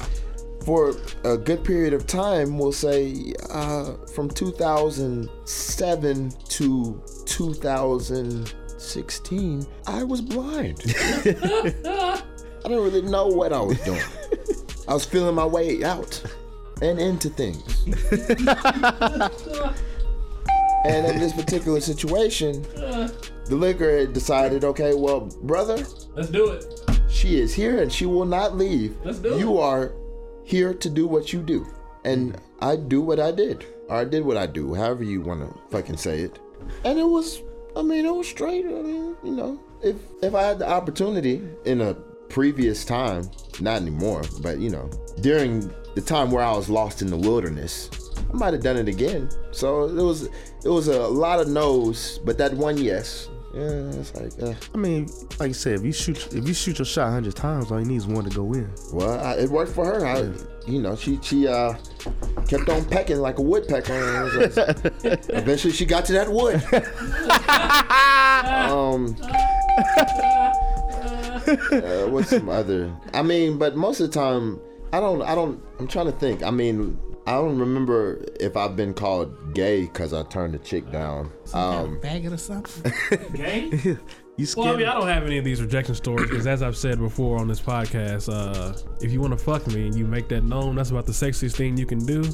[0.65, 0.93] For
[1.23, 10.81] a good period of time, we'll say uh, from 2007 to 2016, I was blind.
[10.85, 12.21] I
[12.63, 14.01] didn't really know what I was doing.
[14.87, 16.21] I was feeling my way out
[16.81, 17.85] and into things.
[20.85, 25.77] and in this particular situation, the liquor had decided, okay, well, brother,
[26.15, 26.65] Let's do it.
[27.09, 28.95] she is here and she will not leave.
[29.03, 29.39] Let's do it.
[29.39, 29.93] You are
[30.43, 31.67] here to do what you do.
[32.05, 33.65] And I do what I did.
[33.89, 36.39] Or I did what I do, however you want to fucking say it.
[36.85, 37.41] And it was,
[37.75, 38.65] I mean, it was straight.
[38.65, 41.93] I mean, you know, if if I had the opportunity in a
[42.29, 44.89] previous time, not anymore, but you know,
[45.21, 47.89] during the time where I was lost in the wilderness,
[48.31, 49.29] I might have done it again.
[49.51, 50.23] So it was
[50.63, 53.27] it was a lot of no's, but that one yes.
[53.53, 55.09] Yeah, it's like, uh, I mean,
[55.39, 57.79] like you said, if you shoot if you shoot your shot a hundred times, all
[57.79, 58.69] you need is one to go in.
[58.93, 60.05] Well, I, it worked for her.
[60.05, 60.29] I,
[60.69, 61.73] you know, she she uh
[62.47, 64.25] kept on pecking like a woodpecker.
[64.37, 64.55] like-
[65.29, 66.61] eventually, she got to that wood.
[68.69, 69.15] um,
[71.73, 72.95] uh, what's some other?
[73.15, 74.59] I mean, but most of the time,
[74.91, 75.21] I don't.
[75.21, 75.61] I don't.
[75.79, 76.41] I'm trying to think.
[76.43, 80.91] I mean, I don't remember if I've been called gay because I turned a chick
[80.91, 81.31] down.
[81.53, 82.91] Um, Faggot or something.
[83.33, 83.99] Gang?
[84.39, 84.79] You Well, I scared?
[84.79, 87.49] mean, I don't have any of these rejection stories because, as I've said before on
[87.49, 88.71] this podcast, uh,
[89.01, 91.57] if you want to fuck me and you make that known, that's about the sexiest
[91.57, 92.23] thing you can do.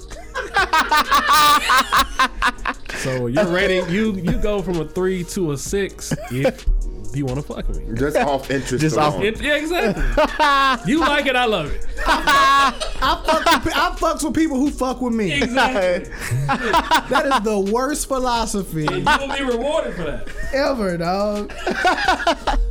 [2.99, 6.67] so your rating, you you go from a three to a six if
[7.15, 7.97] you want to fuck with me.
[7.97, 8.81] just off interest.
[8.81, 9.25] Just off alone.
[9.25, 10.03] It, yeah, exactly.
[10.91, 11.85] you like it, I love it.
[12.07, 15.33] I fuck with, I fucks with people who fuck with me.
[15.33, 16.11] Exactly.
[16.45, 20.27] That is the worst philosophy you will be rewarded for that.
[20.53, 21.53] ever, dog.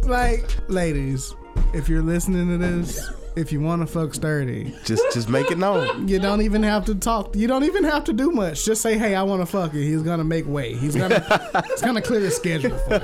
[0.09, 1.35] like, ladies,
[1.73, 5.59] if you're listening to this, if you want to fuck sturdy, just just make it
[5.59, 6.07] known.
[6.09, 7.35] you don't even have to talk.
[7.35, 8.65] You don't even have to do much.
[8.65, 10.75] Just say, "Hey, I want to fuck you." He's gonna make way.
[10.75, 11.21] He's gonna
[11.71, 12.95] he's gonna clear his schedule for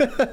[0.00, 0.28] you.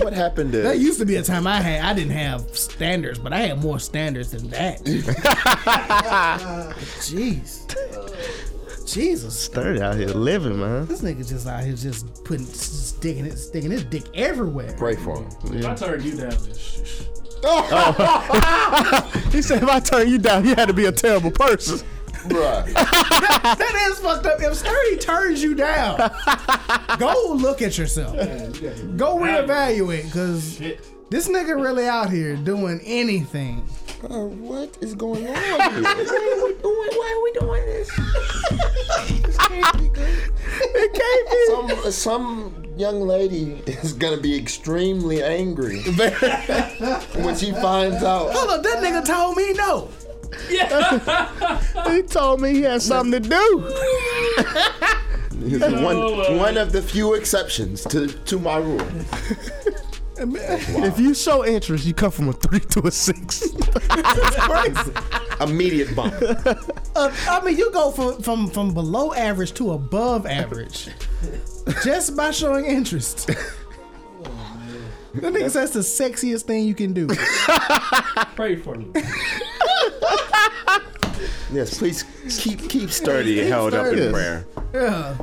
[0.00, 0.58] What happened to?
[0.62, 1.84] That used to be a time I had.
[1.84, 4.82] I didn't have standards, but I had more standards than that.
[7.00, 7.64] Jeez.
[8.92, 9.38] Jesus.
[9.38, 10.86] Sturdy out here living, man.
[10.86, 14.74] This nigga just out here just putting sticking it sticking his dick everywhere.
[14.76, 15.28] Pray for him.
[15.54, 17.02] If I turn you down, then sh- sh-
[17.44, 19.10] oh.
[19.32, 21.86] He said if I turn you down, you had to be a terrible person.
[22.28, 22.66] Bruh.
[23.58, 24.40] That is fucked up.
[24.42, 25.96] If Sturdy turns you down,
[26.98, 28.14] go look at yourself.
[28.96, 30.60] Go reevaluate, because
[31.10, 33.66] this nigga really out here doing anything.
[34.04, 35.58] Uh, what is going on here?
[35.58, 37.88] Why are we doing, why are we doing this?
[39.22, 40.32] this can't be good.
[40.60, 41.82] It can't be.
[41.82, 45.82] Some, some young lady is gonna be extremely angry
[47.16, 48.30] when she finds out.
[48.32, 49.88] Hold up, that nigga told me no.
[50.48, 51.60] Yeah.
[51.92, 53.74] He told me he had something to do.
[55.44, 58.86] He's one, one of the few exceptions to, to my rule.
[60.20, 63.42] If you show interest, you come from a three to a six.
[65.40, 66.14] Immediate bump.
[66.96, 70.88] Uh, I mean, you go from, from from below average to above average
[71.84, 73.30] just by showing interest.
[75.14, 77.08] That nigga says the sexiest thing you can do.
[78.36, 78.86] pray for me.
[81.52, 82.04] Yes, please
[82.38, 84.12] keep keep sturdy and held up in sturdy.
[84.12, 84.46] prayer.
[84.72, 85.16] Yeah.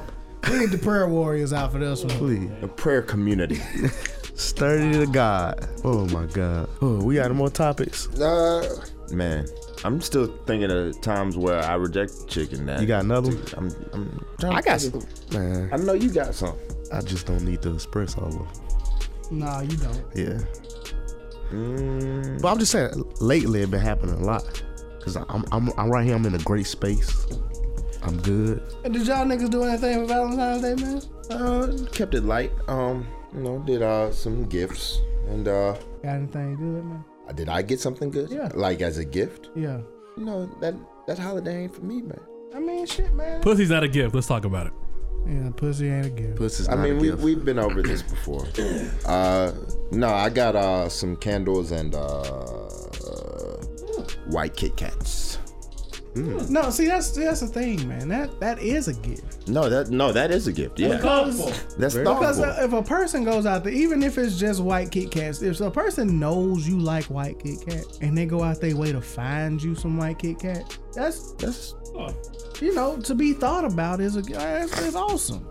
[0.49, 2.17] We need the prayer warriors out for this one.
[2.17, 2.49] Please.
[2.61, 3.61] The prayer community.
[4.35, 5.67] Sturdy to God.
[5.83, 6.69] Oh my God.
[6.81, 8.07] Oh, we got more topics.
[8.19, 9.47] Uh, man,
[9.83, 12.65] I'm still thinking of times where I reject chicken.
[12.65, 13.43] That You got another one?
[13.55, 15.41] I'm, I'm trying I got think some.
[15.41, 16.55] Man, I know you got some.
[16.91, 19.39] I just don't need to express all of them.
[19.39, 20.03] Nah, you don't.
[20.13, 20.39] Yeah.
[21.51, 24.63] Mm, But I'm just saying, lately it been happening a lot.
[25.01, 26.15] Cause I'm, I'm, I'm right here.
[26.15, 27.27] I'm in a great space.
[28.01, 28.61] I'm good.
[28.83, 31.01] And Did y'all niggas do anything for Valentine's Day, man?
[31.29, 32.51] uh, kept it light.
[32.67, 37.03] Um, you know, did uh some gifts and uh, Got anything good, man?
[37.35, 38.29] did I get something good?
[38.29, 38.49] Yeah.
[38.53, 39.49] Like as a gift?
[39.55, 39.79] Yeah.
[40.17, 40.75] You know that
[41.07, 42.19] that holiday ain't for me, man.
[42.55, 43.41] I mean, shit, man.
[43.41, 44.15] Pussy's not a gift.
[44.15, 44.73] Let's talk about it.
[45.27, 46.35] Yeah, pussy ain't a gift.
[46.37, 47.21] Pussy's I not mean, a we gift.
[47.23, 48.45] we've been over this before.
[49.05, 49.51] Uh,
[49.91, 52.69] no, I got uh some candles and uh,
[54.27, 55.37] white Kit Kats.
[56.15, 58.07] No, see, that's that's the thing, man.
[58.07, 59.49] That that is a gift.
[59.49, 60.79] No, that no, that is a gift.
[60.79, 61.37] Yeah, Because
[61.75, 62.45] that's Because thoughtful.
[62.45, 65.59] uh, if a person goes out there, even if it's just white Kit Kats, if
[65.59, 69.01] a person knows you like white Kit Kat and they go out their way to
[69.01, 71.75] find you some white Kit Kat, that's That's
[72.61, 75.45] you know to be thought about is a that's, that's awesome.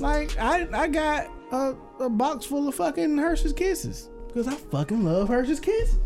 [0.00, 5.02] Like I I got a, a box full of fucking Hershey's Kisses because I fucking
[5.02, 5.98] love Hershey's Kisses.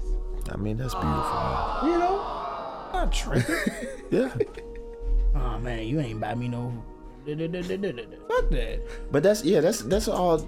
[0.51, 1.81] I mean, that's beautiful.
[1.85, 2.44] You know,
[2.95, 3.57] not tripping.
[4.11, 4.33] Yeah.
[5.35, 6.73] oh man, you ain't buy me no
[7.27, 8.81] Fuck that.
[9.11, 10.47] But that's yeah, that's that's all.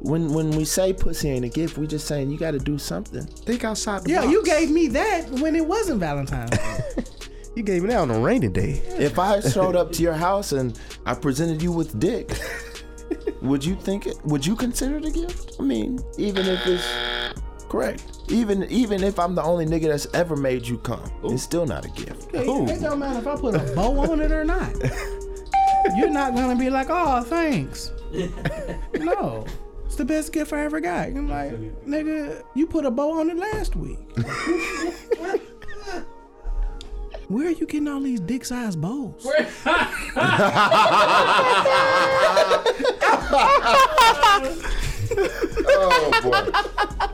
[0.00, 2.78] When when we say pussy ain't a gift, we just saying you got to do
[2.78, 3.24] something.
[3.26, 4.32] Think outside the Yeah, box.
[4.32, 6.56] you gave me that when it wasn't Valentine's.
[7.54, 8.80] You gave me that on a rainy day.
[8.98, 12.30] If I showed up to your house and I presented you with dick,
[13.42, 14.16] would you think it?
[14.24, 15.56] Would you consider it a gift?
[15.60, 16.88] I mean, even if it's
[17.72, 21.64] correct, even even if I'm the only nigga that's ever made you come, it's still
[21.64, 22.34] not a gift.
[22.34, 24.70] It, it don't matter if I put a bow on it or not.
[25.96, 27.90] You're not gonna be like, oh, thanks.
[28.94, 29.46] no.
[29.86, 31.08] It's the best gift I ever got.
[31.08, 31.52] I'm like,
[31.86, 33.98] nigga, you put a bow on it last week.
[37.28, 39.26] Where are you getting all these dick sized bows?
[45.74, 47.11] Oh boy.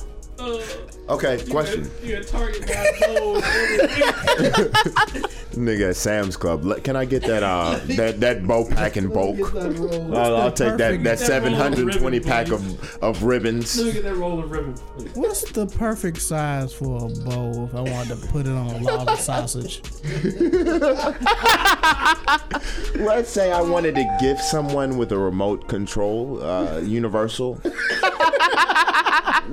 [1.08, 1.90] Okay, question.
[2.02, 2.68] You a target by.
[5.58, 6.84] Nigga at Sam's Club.
[6.84, 9.54] Can I get that uh that that bow pack in bulk?
[9.56, 13.78] I'll, I'll take that that 720 pack of of ribbons.
[13.82, 14.74] Look at that roll of ribbon.
[14.74, 15.10] please.
[15.14, 18.78] What's the perfect size for a bow if I wanted to put it on a
[18.78, 19.80] lava sausage?
[22.96, 27.54] Let's say I wanted to gift someone with a remote control, uh, universal.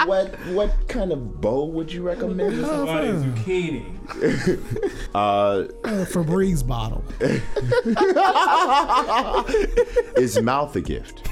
[0.05, 2.63] what what kind of bow would you recommend?
[2.65, 3.91] Somebody zucchini.
[5.15, 7.03] Uh, A Febreze bottle.
[10.17, 11.27] is mouth a gift?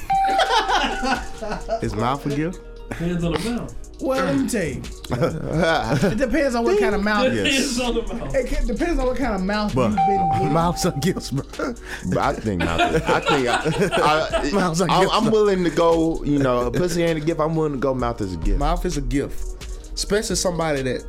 [1.84, 2.62] Is mouth a gift?
[2.94, 3.76] Hands on the mouth.
[4.04, 4.82] Well, let me tell you.
[6.12, 7.32] it depends on what kind of mouth.
[7.32, 8.36] Hands on the mouth.
[8.36, 10.54] It ca- depends on what kind of mouth But you've been getting.
[10.54, 11.74] mouth's a gift, bro.
[12.10, 12.80] But I think mouth.
[13.10, 15.14] I think I, Mouth's a I, gift.
[15.16, 16.24] I'm willing to go.
[16.24, 17.40] You know, a pussy ain't a gift.
[17.40, 18.60] I'm willing to go mouth as a gift.
[18.60, 21.06] Mouth is a gift, especially somebody that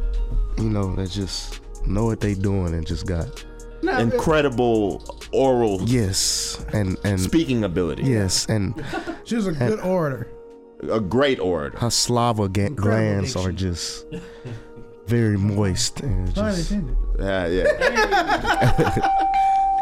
[0.58, 3.44] you know that just know what they doing and just got
[3.82, 8.04] Now, Incredible oral yes and and speaking ability.
[8.04, 8.72] yes and
[9.24, 10.28] she was a good orator.
[10.90, 11.78] A great orator.
[11.78, 14.06] her slava ga- glands are just
[15.06, 16.96] very moist and just intended.
[17.18, 19.20] Yeah, yeah.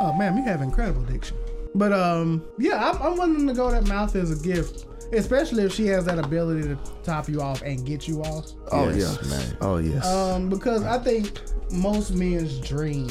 [0.01, 1.37] Oh man, you have incredible diction.
[1.77, 5.73] But um, yeah, I'm, I'm willing to go that mouth is a gift, especially if
[5.73, 8.51] she has that ability to top you off and get you off.
[8.73, 9.57] oh Yes, yes man.
[9.61, 11.39] oh yes Um, because I think
[11.71, 13.07] most men's dream,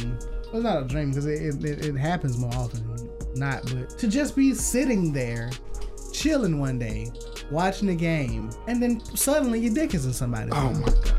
[0.52, 3.98] well, it's not a dream because it, it, it happens more often than not, but
[3.98, 5.50] to just be sitting there,
[6.12, 7.12] chilling one day,
[7.50, 10.54] watching the game, and then suddenly your dick is in somebody's.
[10.56, 11.14] oh my god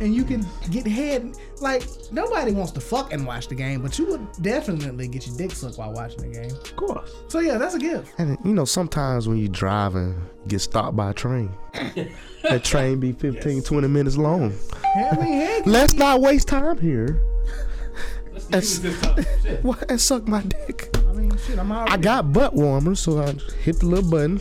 [0.00, 3.96] and you can get head like nobody wants to fuck and watch the game, but
[3.98, 6.50] you would definitely get your dick sucked while watching the game.
[6.50, 8.12] of course So yeah, that's a gift.
[8.18, 11.50] and you know sometimes when you're driving you get stopped by a train
[12.42, 14.52] that train be 15 20 minutes long
[14.96, 17.22] I mean, heck, let's not waste time here
[18.52, 21.92] Let's use this what and suck my dick I mean, shit, I'm already.
[21.92, 24.40] I got butt warmers so I hit the little button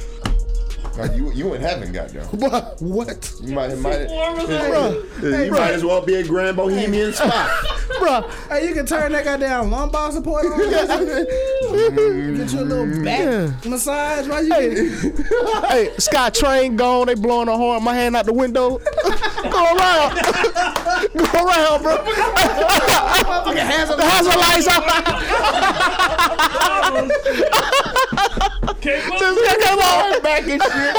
[1.15, 2.26] you you in heaven, goddamn.
[2.39, 5.45] what what You might, might, Bruh.
[5.45, 7.32] you might as well be a grand bohemian spot.
[8.00, 10.60] bruh Hey, you can turn that goddamn lumbar support on.
[11.71, 12.38] Mm-hmm.
[12.38, 13.69] Get you a little back Yeah.
[13.69, 15.13] massage while you.
[15.69, 17.07] hey, Sky train gone.
[17.07, 17.84] They blowing a horn.
[17.84, 18.77] My hand out the window.
[19.43, 20.15] Go around.
[21.15, 21.97] Go around, bro.
[21.97, 24.84] Fucking hands on The hazard lights out.
[28.81, 30.21] Just come on.
[30.21, 30.95] Back and shit.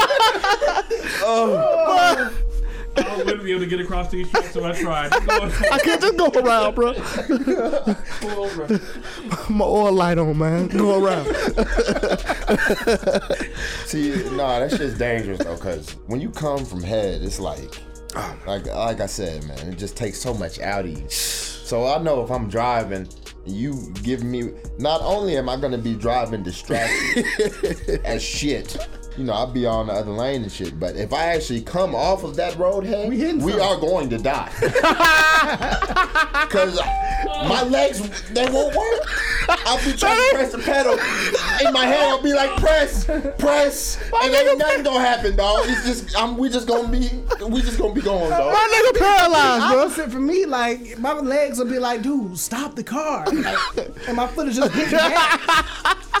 [1.25, 2.31] Oh.
[2.97, 5.13] I wouldn't be able to get across these tracks, so I tried.
[5.13, 6.93] I can't just go around, bro.
[6.93, 8.79] pull over.
[9.49, 10.67] my oil light on, man.
[10.67, 11.25] Go around.
[13.85, 17.81] See, nah, that shit's dangerous though, cause when you come from head, it's like,
[18.45, 21.09] like, like I said, man, it just takes so much out of you.
[21.09, 23.07] So I know if I'm driving,
[23.45, 24.51] you give me.
[24.79, 27.25] Not only am I gonna be driving distracted
[28.05, 28.77] as shit.
[29.17, 30.79] You know, I'll be on the other lane and shit.
[30.79, 34.17] But if I actually come off of that road head, We we are going to
[34.17, 34.49] die.
[36.49, 36.79] Cause
[37.47, 37.99] my legs
[38.31, 39.01] they won't work.
[39.65, 40.93] I'll be trying to press the pedal.
[41.65, 43.05] In my head, I'll be like press,
[43.37, 45.65] press, and ain't nothing gonna happen, dog.
[45.67, 47.09] It's just I'm we just gonna be
[47.47, 48.53] we just gonna be going, dog.
[48.53, 49.81] My nigga paralyzed, bro.
[49.83, 53.57] Opposite for me, like my legs will be like, dude, stop the car, Like,
[54.07, 55.97] and my foot is just hitting back.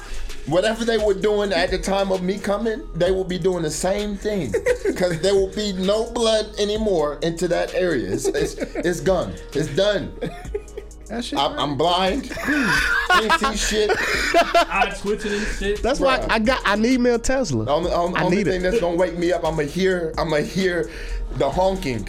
[0.45, 3.71] Whatever they were doing at the time of me coming, they will be doing the
[3.71, 4.51] same thing.
[4.97, 8.11] Cause there will be no blood anymore into that area.
[8.11, 9.33] It's it's, it's gone.
[9.53, 10.13] It's done.
[11.07, 11.37] That shit.
[11.37, 12.29] I'm, I'm blind.
[12.29, 13.91] Can't see shit.
[13.95, 15.83] Eye twitching and shit.
[15.83, 16.61] That's why I got.
[16.65, 17.65] I need me a Tesla.
[17.65, 18.63] The only, only, I only need thing it.
[18.63, 20.89] that's gonna wake me up, I'm gonna hear, I'm gonna hear
[21.33, 22.07] the honking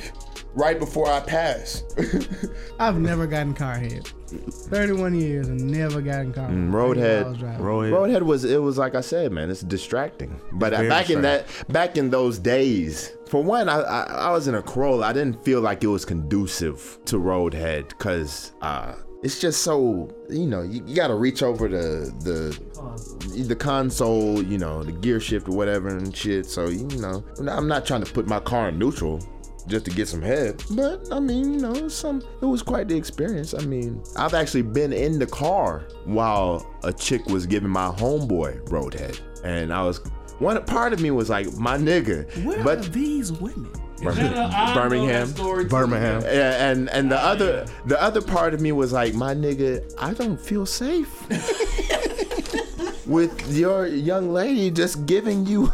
[0.55, 1.85] right before I pass.
[2.79, 4.11] I've never gotten car head.
[4.27, 6.55] 31 years and never gotten car head.
[6.55, 7.29] Mm, Roadhead.
[7.29, 7.39] Was.
[7.39, 7.91] Roadhead.
[7.93, 10.41] Roadhead was it was like I said, man, it's distracting.
[10.53, 14.49] But Very back in that back in those days, for one, I, I I was
[14.49, 15.07] in a Corolla.
[15.07, 20.47] I didn't feel like it was conducive to Roadhead because uh, it's just so you
[20.47, 25.21] know you, you got to reach over the the the console, you know, the gear
[25.21, 26.47] shift or whatever and shit.
[26.47, 29.21] So you know, I'm not trying to put my car in neutral
[29.67, 30.63] just to get some head.
[30.71, 33.55] But I mean, you know, some it was quite the experience.
[33.55, 38.67] I mean, I've actually been in the car while a chick was giving my homeboy
[38.69, 40.01] roadhead, and I was
[40.39, 43.71] one part of me was like, my nigga, Where but are these women?
[44.03, 45.33] Birmingham.
[45.69, 46.23] Birmingham.
[46.23, 50.13] Yeah, and and the other the other part of me was like, my nigga, I
[50.13, 51.09] don't feel safe
[53.07, 55.71] with your young lady just giving you,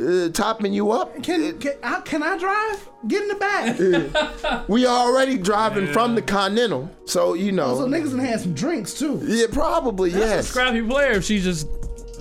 [0.00, 1.22] uh, topping you up.
[1.22, 2.88] Can, can, I, can I drive?
[3.08, 4.68] Get in the back.
[4.68, 7.76] We are already driving from the Continental, so you know.
[7.76, 9.20] so niggas done had some drinks too.
[9.24, 10.48] yeah, probably yes.
[10.48, 11.68] Scrappy player if she just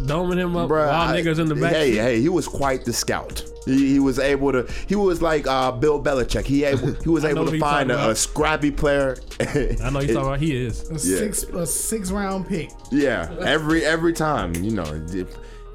[0.05, 1.73] doming him up Bruh, while I- niggas in the back.
[1.73, 3.43] Hey, hey, he was quite the scout.
[3.65, 4.71] He, he was able to.
[4.87, 6.45] He was like uh, Bill Belichick.
[6.45, 6.93] He able.
[7.01, 9.17] He was able to find a, a scrappy player.
[9.39, 10.87] I know you talking about he is.
[10.91, 11.17] A Yeah.
[11.17, 12.69] six a six round pick.
[12.91, 14.83] Yeah, every every time, you know,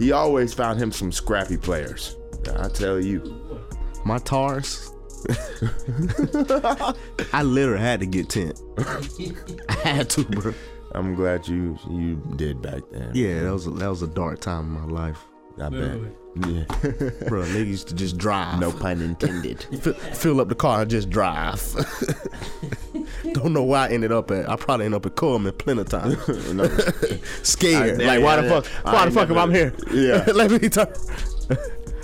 [0.00, 2.16] he always found him some scrappy players.
[2.58, 3.22] I tell you.
[4.04, 4.90] My tars.
[7.32, 8.58] I literally had to get tent.
[9.68, 10.54] I had to, bro.
[10.92, 13.12] I'm glad you you did back then.
[13.14, 15.24] Yeah, that was a, that was a dark time in my life,
[15.56, 15.72] I bet.
[15.72, 16.10] Literally.
[16.36, 16.64] Yeah.
[17.28, 17.42] bro.
[17.42, 18.60] Niggas used to just drive.
[18.60, 19.62] no pun intended.
[19.82, 21.60] Fill, fill up the car and just drive.
[23.32, 24.48] Don't know where I ended up at.
[24.48, 26.16] I probably ended up at Cullman plenty of times.
[26.52, 26.68] No.
[27.42, 28.00] Scared.
[28.00, 28.66] I- like, why the yeah, fuck?
[28.86, 29.52] I Why the ain't fuck am I never-
[29.92, 30.24] here?
[30.26, 30.32] Yeah.
[30.32, 30.86] Let me turn.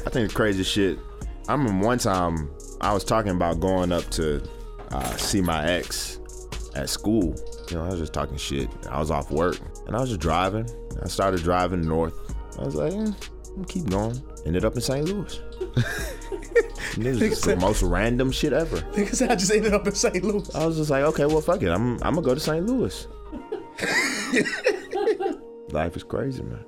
[0.07, 0.99] I think the crazy shit.
[1.49, 2.51] I remember one time
[2.81, 4.43] I was talking about going up to
[4.91, 6.19] uh, see my ex
[6.75, 7.35] at school.
[7.71, 8.69] You know, I was just talking shit.
[8.91, 9.57] I was off work
[9.87, 10.69] and I was just driving.
[11.03, 12.15] I started driving north.
[12.59, 13.13] I was like, eh,
[13.57, 14.23] I'm keep going.
[14.45, 15.05] Ended up in St.
[15.05, 15.41] Louis.
[16.97, 18.79] And it was just the most random shit ever.
[18.79, 20.25] Niggas, I just ended up in St.
[20.25, 20.55] Louis.
[20.55, 21.69] I was just like, okay, well, fuck it.
[21.69, 22.65] I'm, I'm gonna go to St.
[22.65, 23.07] Louis.
[25.73, 26.65] Life is crazy, man.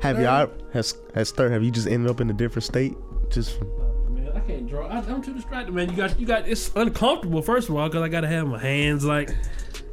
[0.00, 1.52] Have y'all has has Third?
[1.52, 2.94] Have you just ended up in a different state?
[3.30, 4.86] Just from, Man, I can't draw.
[4.86, 5.88] I, I'm too distracted, man.
[5.88, 6.46] You got, you got.
[6.46, 9.34] It's uncomfortable first of all because I gotta have my hands like.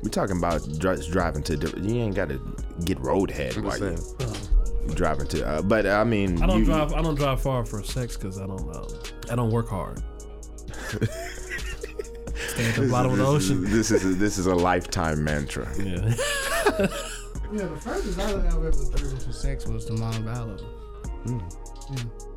[0.04, 1.58] We talking about dri- driving to.
[1.58, 2.40] different- You ain't gotta
[2.86, 3.96] get roadhead while you
[4.88, 5.48] you driving to.
[5.48, 6.94] Uh, but I mean, I don't you- drive.
[6.94, 8.76] I don't drive far for sex because I don't.
[8.76, 8.88] Um,
[9.30, 10.02] I don't work hard.
[12.48, 13.64] Stay at the bottom of the this ocean.
[13.66, 15.68] Is, this is a, this is a lifetime mantra.
[15.78, 16.14] Yeah.
[17.54, 20.58] Yeah, the furthest I ever driven for sex was to Montevallo.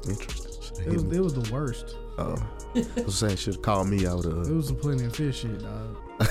[0.09, 0.87] interesting.
[0.87, 1.95] It was it was the worst.
[2.19, 2.35] Uh,
[2.75, 4.25] I was saying, should have called me out.
[4.25, 5.97] It Uh, was a plenty of fish shit, dog.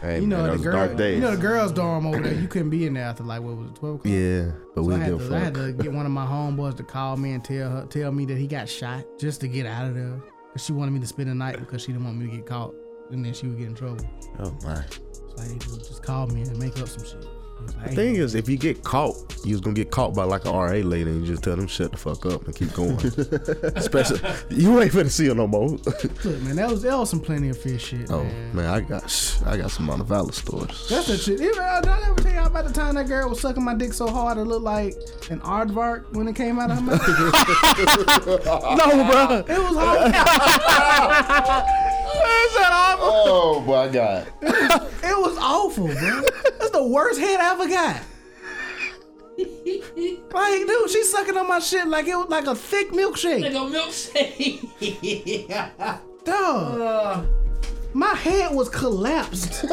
[0.00, 2.32] Hey, You know man, the those girl, you know the girls' dorm over there.
[2.32, 4.10] You couldn't be in there after like what was it, twelve o'clock?
[4.12, 6.76] yeah, but So we I, had to, I had to get one of my homeboys
[6.78, 9.66] to call me and tell her, tell me that he got shot just to get
[9.66, 10.18] out of there.
[10.52, 12.46] Cause she wanted me to spend the night because she didn't want me to get
[12.46, 12.74] caught,
[13.10, 14.04] and then she would get in trouble.
[14.38, 14.74] oh my.
[14.74, 17.24] So I had to just call me and make up some shit.
[17.60, 20.14] He was like, The thing is, if you get caught, you was gonna get caught
[20.14, 22.54] by like a RA lady, and you just tell them shut the fuck up and
[22.54, 22.96] keep going.
[23.76, 25.68] Especially, you ain't finna see her no more.
[25.70, 28.56] look, man, that was that was some plenty of fish shit, oh man.
[28.56, 30.88] man, I got sh- I got some Montevallo stories.
[30.88, 31.40] That's the shit.
[31.40, 33.92] Even, did I ever tell y'all about the time that girl was sucking my dick
[33.92, 34.94] so hard it looked like
[35.30, 37.08] an aardvark when it came out of her mouth?
[38.26, 39.44] no, bro.
[39.48, 40.12] it was hard.
[43.02, 44.26] Oh my god.
[44.42, 46.22] It was awful, bro.
[46.70, 48.02] That's the worst head I ever got.
[50.32, 53.40] Like, dude, she's sucking on my shit like it was like a thick milkshake.
[53.40, 54.60] Like a milkshake.
[56.24, 57.26] Dog.
[57.94, 59.64] my head was collapsed.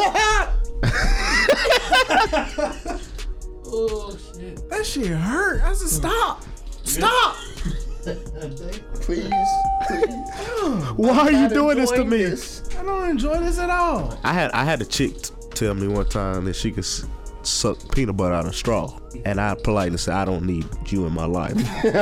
[3.66, 4.70] oh shit.
[4.70, 5.62] That shit hurt.
[5.62, 6.44] I said, stop.
[6.84, 7.36] Stop.
[9.02, 9.30] Please.
[10.96, 12.26] Why are you doing this to me?
[12.80, 14.18] I don't enjoy this at all.
[14.24, 16.86] I had I had a chick t- tell me one time that she could
[17.44, 21.06] suck peanut butter out of a straw, and I politely said, "I don't need you
[21.06, 21.94] in my life." like,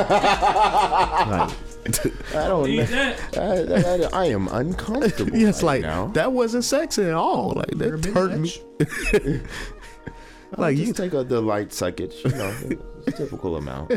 [2.34, 2.84] I don't Need know.
[2.86, 4.08] that.
[4.12, 5.32] I, I, I am uncomfortable.
[5.36, 6.08] yeah, it's right like now.
[6.08, 7.52] that wasn't sexy at all.
[7.56, 8.52] Like that hurt me.
[10.56, 13.92] like Just you, take a, the light suckage, you know, typical amount.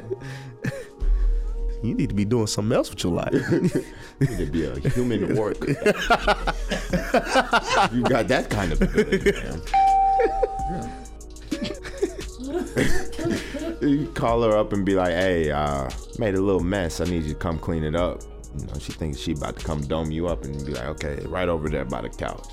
[1.84, 3.32] You need to be doing something else with your life.
[3.52, 5.60] you need to be a human work.
[5.68, 5.76] you
[8.04, 9.62] got that kind of ability, man.
[13.82, 17.00] you call her up and be like, "Hey, uh, made a little mess.
[17.02, 18.22] I need you to come clean it up."
[18.58, 21.20] You know, she thinks she about to come dome you up and be like, okay,
[21.28, 22.48] right over there by the couch.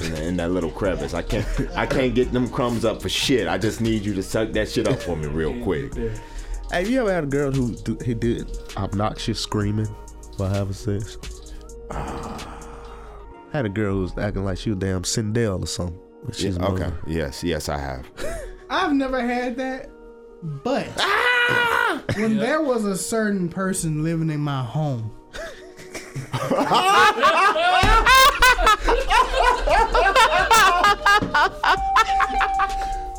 [0.00, 1.46] In, the- in that little crevice, I can't,
[1.76, 3.46] I can't get them crumbs up for shit.
[3.46, 5.92] I just need you to suck that shit up for me real quick.
[6.70, 9.86] Hey, you ever had a girl who do, who did obnoxious screaming
[10.36, 11.16] while having sex?
[11.90, 12.56] I
[13.52, 15.98] had a girl who was acting like she was damn Sindel or something.
[16.24, 16.90] But she's Yeah, okay.
[17.06, 18.10] Yes, yes, I have.
[18.70, 19.90] I've never had that,
[20.42, 22.02] but ah!
[22.16, 25.12] when there was a certain person living in my home,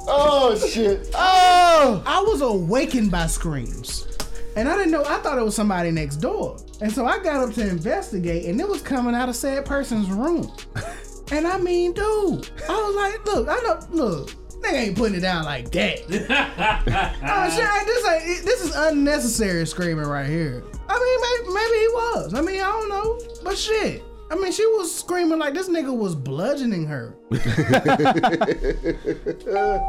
[0.07, 1.09] Oh shit.
[1.13, 2.01] Oh.
[2.05, 4.07] I was awakened by screams.
[4.55, 6.57] And I didn't know, I thought it was somebody next door.
[6.81, 10.09] And so I got up to investigate, and it was coming out of said person's
[10.09, 10.51] room.
[11.29, 15.19] And I mean, dude, I was like, look, I know, look, They ain't putting it
[15.19, 15.99] down like that.
[16.09, 20.63] oh, shit, I- this, ain't, this is unnecessary screaming right here.
[20.87, 22.33] I mean, maybe, maybe he was.
[22.33, 23.19] I mean, I don't know.
[23.43, 24.03] But shit.
[24.29, 27.15] I mean, she was screaming like this nigga was bludgeoning her.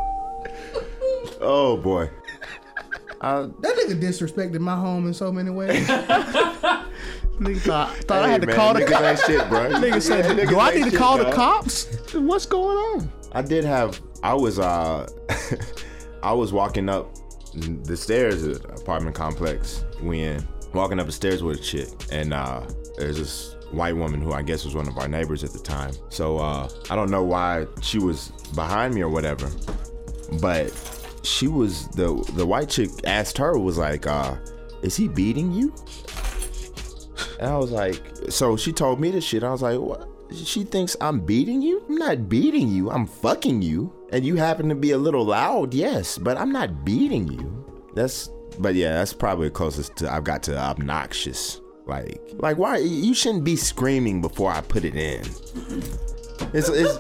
[1.41, 2.11] Oh boy.
[3.21, 5.87] That nigga disrespected my home in so many ways.
[7.39, 9.05] Nigga thought, thought I Hey, had to call the cops.
[9.05, 9.61] ain't shit, bro.
[9.71, 11.35] Nigga said, Niggas "Do I need to shit, call the dog.
[11.35, 12.13] cops?
[12.15, 14.01] What's going on?" I did have.
[14.23, 14.59] I was.
[14.59, 15.07] uh
[16.23, 17.15] I was walking up
[17.55, 19.85] the stairs at the apartment complex.
[20.01, 22.63] when walking up the stairs with a chick, and uh
[22.97, 25.93] there's this white woman who I guess was one of our neighbors at the time.
[26.09, 29.51] So uh I don't know why she was behind me or whatever,
[30.41, 30.73] but
[31.23, 34.37] she was the the white chick asked her was like, uh,
[34.83, 35.75] "Is he beating you?"
[37.41, 39.45] And I was like, so she told me this shit.
[39.45, 40.09] I was like, what?
[40.35, 41.83] She thinks I'm beating you?
[41.89, 42.91] I'm not beating you.
[42.91, 43.93] I'm fucking you.
[44.13, 47.65] And you happen to be a little loud, yes, but I'm not beating you.
[47.95, 51.61] That's, but yeah, that's probably the closest to I've got to obnoxious.
[51.89, 52.77] Like, like why?
[52.77, 55.23] You shouldn't be screaming before I put it in.
[56.53, 56.99] It's, it's.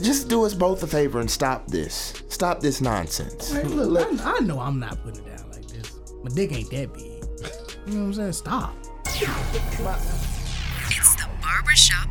[0.02, 2.22] Just do us both a favor and stop this.
[2.28, 3.52] Stop this nonsense.
[3.52, 5.92] Hey, look, I, I know I'm not putting it down like this.
[6.22, 7.04] My dick ain't that big.
[7.86, 8.32] You know what I'm saying?
[8.32, 8.74] Stop.
[9.06, 9.20] It's
[11.14, 12.10] the Barbershop